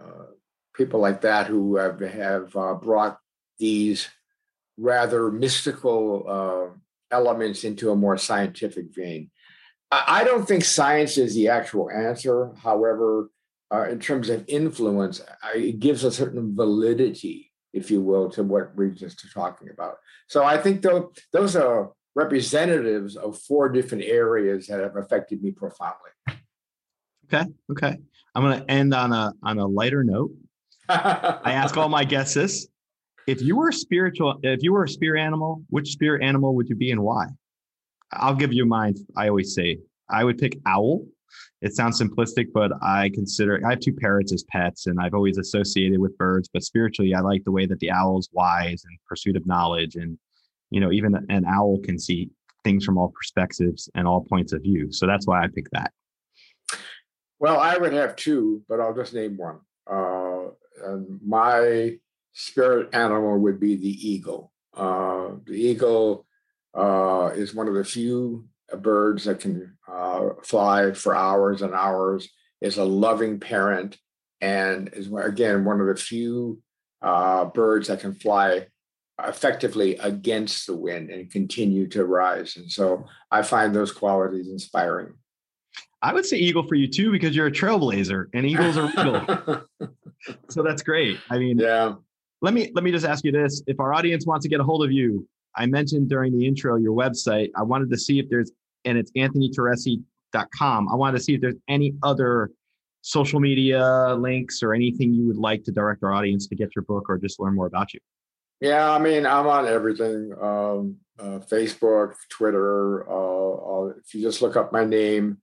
[0.02, 0.24] uh,
[0.75, 3.18] people like that who have, have uh, brought
[3.59, 4.09] these
[4.77, 6.77] rather mystical uh,
[7.11, 9.31] elements into a more scientific vein.
[9.91, 12.53] I, I, don't think science is the actual answer.
[12.57, 13.31] However,
[13.73, 18.43] uh, in terms of influence, I, it gives a certain validity, if you will, to
[18.43, 19.97] what we're just talking about.
[20.29, 25.51] So I think though, those are representatives of four different areas that have affected me
[25.51, 26.11] profoundly.
[27.27, 27.51] Okay.
[27.70, 27.97] Okay.
[28.35, 30.33] I'm going to end on a on a lighter note.
[31.45, 32.66] I ask all my guests this:
[33.26, 36.68] If you were a spiritual, if you were a spirit animal, which spirit animal would
[36.68, 37.26] you be and why?
[38.12, 38.95] I'll give you mine.
[39.16, 39.78] I always say
[40.11, 41.07] I would pick owl.
[41.62, 45.38] It sounds simplistic, but I consider I have two parrots as pets, and I've always
[45.38, 46.51] associated with birds.
[46.53, 49.97] But spiritually, I like the way that the owl is wise and pursuit of knowledge,
[49.97, 50.18] and
[50.70, 52.30] you know, even an owl can see
[52.64, 54.93] things from all perspectives and all points of view.
[54.93, 55.93] So that's why I pick that.
[57.38, 59.59] Well, I would have two, but I'll just name one.
[59.90, 60.51] Uh,
[61.25, 61.99] my
[62.33, 64.53] spirit animal would be the eagle.
[64.75, 66.27] Uh, the eagle
[66.75, 68.47] uh, is one of the few
[68.79, 72.29] birds that can uh, fly for hours and hours,
[72.61, 73.99] is a loving parent,
[74.41, 76.62] and is, again, one of the few
[77.03, 78.66] uh, birds that can fly
[79.23, 82.57] effectively against the wind and continue to rise.
[82.57, 85.14] And so I find those qualities inspiring.
[86.03, 89.90] I would say eagle for you too because you're a trailblazer and eagles are eagle.
[90.48, 91.18] so that's great.
[91.30, 91.94] I mean, yeah.
[92.40, 94.64] Let me let me just ask you this: If our audience wants to get a
[94.64, 97.50] hold of you, I mentioned during the intro your website.
[97.57, 98.50] I wanted to see if there's
[98.84, 100.88] and it's anthonyteresi.com.
[100.88, 102.50] I wanted to see if there's any other
[103.03, 106.84] social media links or anything you would like to direct our audience to get your
[106.84, 108.00] book or just learn more about you.
[108.61, 113.09] Yeah, I mean, I'm on everything um, uh, Facebook, Twitter.
[113.09, 115.38] Uh, uh, if you just look up my name,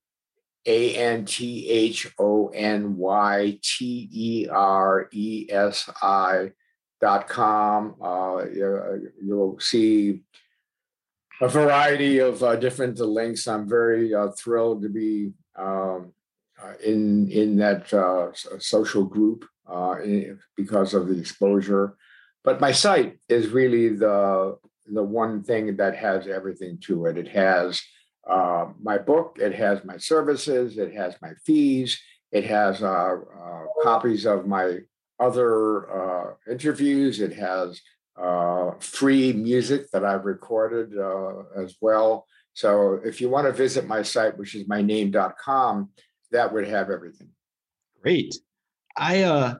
[0.65, 6.51] a N T H O N Y T E R E S I
[7.01, 7.95] dot com.
[8.01, 8.45] Uh,
[9.23, 10.21] you'll see
[11.41, 13.47] a variety of uh, different links.
[13.47, 16.13] I'm very uh, thrilled to be um,
[16.61, 19.95] uh, in in that uh, social group uh,
[20.57, 21.95] because of the exposure.
[22.43, 24.57] But my site is really the
[24.91, 27.17] the one thing that has everything to it.
[27.17, 27.81] It has
[28.29, 31.99] uh, my book, it has my services, it has my fees,
[32.31, 34.77] it has uh, uh, copies of my
[35.19, 37.81] other uh, interviews, it has
[38.21, 40.93] uh, free music that I've recorded
[41.57, 42.25] as well.
[42.53, 45.89] So if you want to visit my site, which is myname.com,
[46.31, 47.29] that would have everything.
[48.01, 48.35] Great.
[48.95, 49.57] I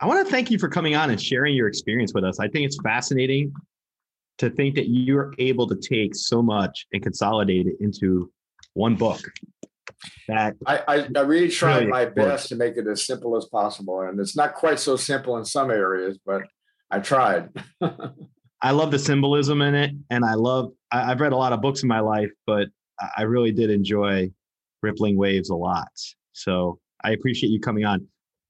[0.00, 2.38] I want to thank you for coming on and sharing your experience with us.
[2.40, 3.52] I think it's fascinating
[4.38, 8.30] to think that you're able to take so much and consolidate it into
[8.74, 9.20] one book.
[10.28, 13.46] That I, I, I really tried really my best to make it as simple as
[13.46, 16.42] possible, and it's not quite so simple in some areas, but
[16.90, 17.48] I tried.
[18.60, 20.72] I love the symbolism in it, and I love.
[20.92, 22.68] I, have read a lot of books in my life, but
[23.16, 24.30] I really did enjoy
[24.82, 25.88] Rippling Waves a lot.
[26.32, 28.06] So I appreciate you coming on.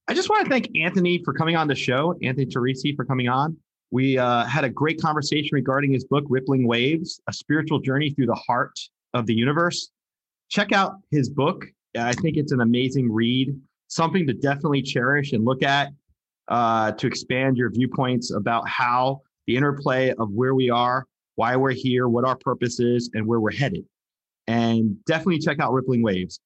[0.09, 3.29] I just want to thank Anthony for coming on the show, Anthony Teresi for coming
[3.29, 3.57] on.
[3.91, 8.27] We uh, had a great conversation regarding his book, Rippling Waves A Spiritual Journey Through
[8.27, 8.79] the Heart
[9.15, 9.91] of the Universe.
[10.51, 11.65] Check out his book.
[11.97, 13.59] I think it's an amazing read,
[13.89, 15.89] something to definitely cherish and look at
[16.49, 21.73] uh, to expand your viewpoints about how the interplay of where we are, why we're
[21.73, 23.85] here, what our purpose is, and where we're headed.
[24.47, 26.41] And definitely check out Rippling Waves.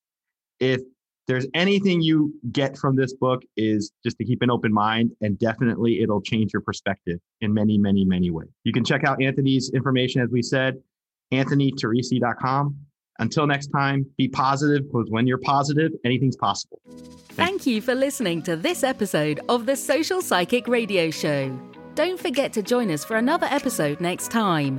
[0.61, 0.81] If
[1.29, 5.39] there's anything you get from this book is just to keep an open mind and
[5.39, 8.49] definitely it'll change your perspective in many many many ways.
[8.65, 10.75] You can check out anthony's information as we said
[11.33, 12.77] anthonyteresi.com
[13.19, 16.81] until next time be positive because when you're positive anything's possible.
[17.31, 21.57] Thank you for listening to this episode of the social psychic radio show.
[21.95, 24.79] Don't forget to join us for another episode next time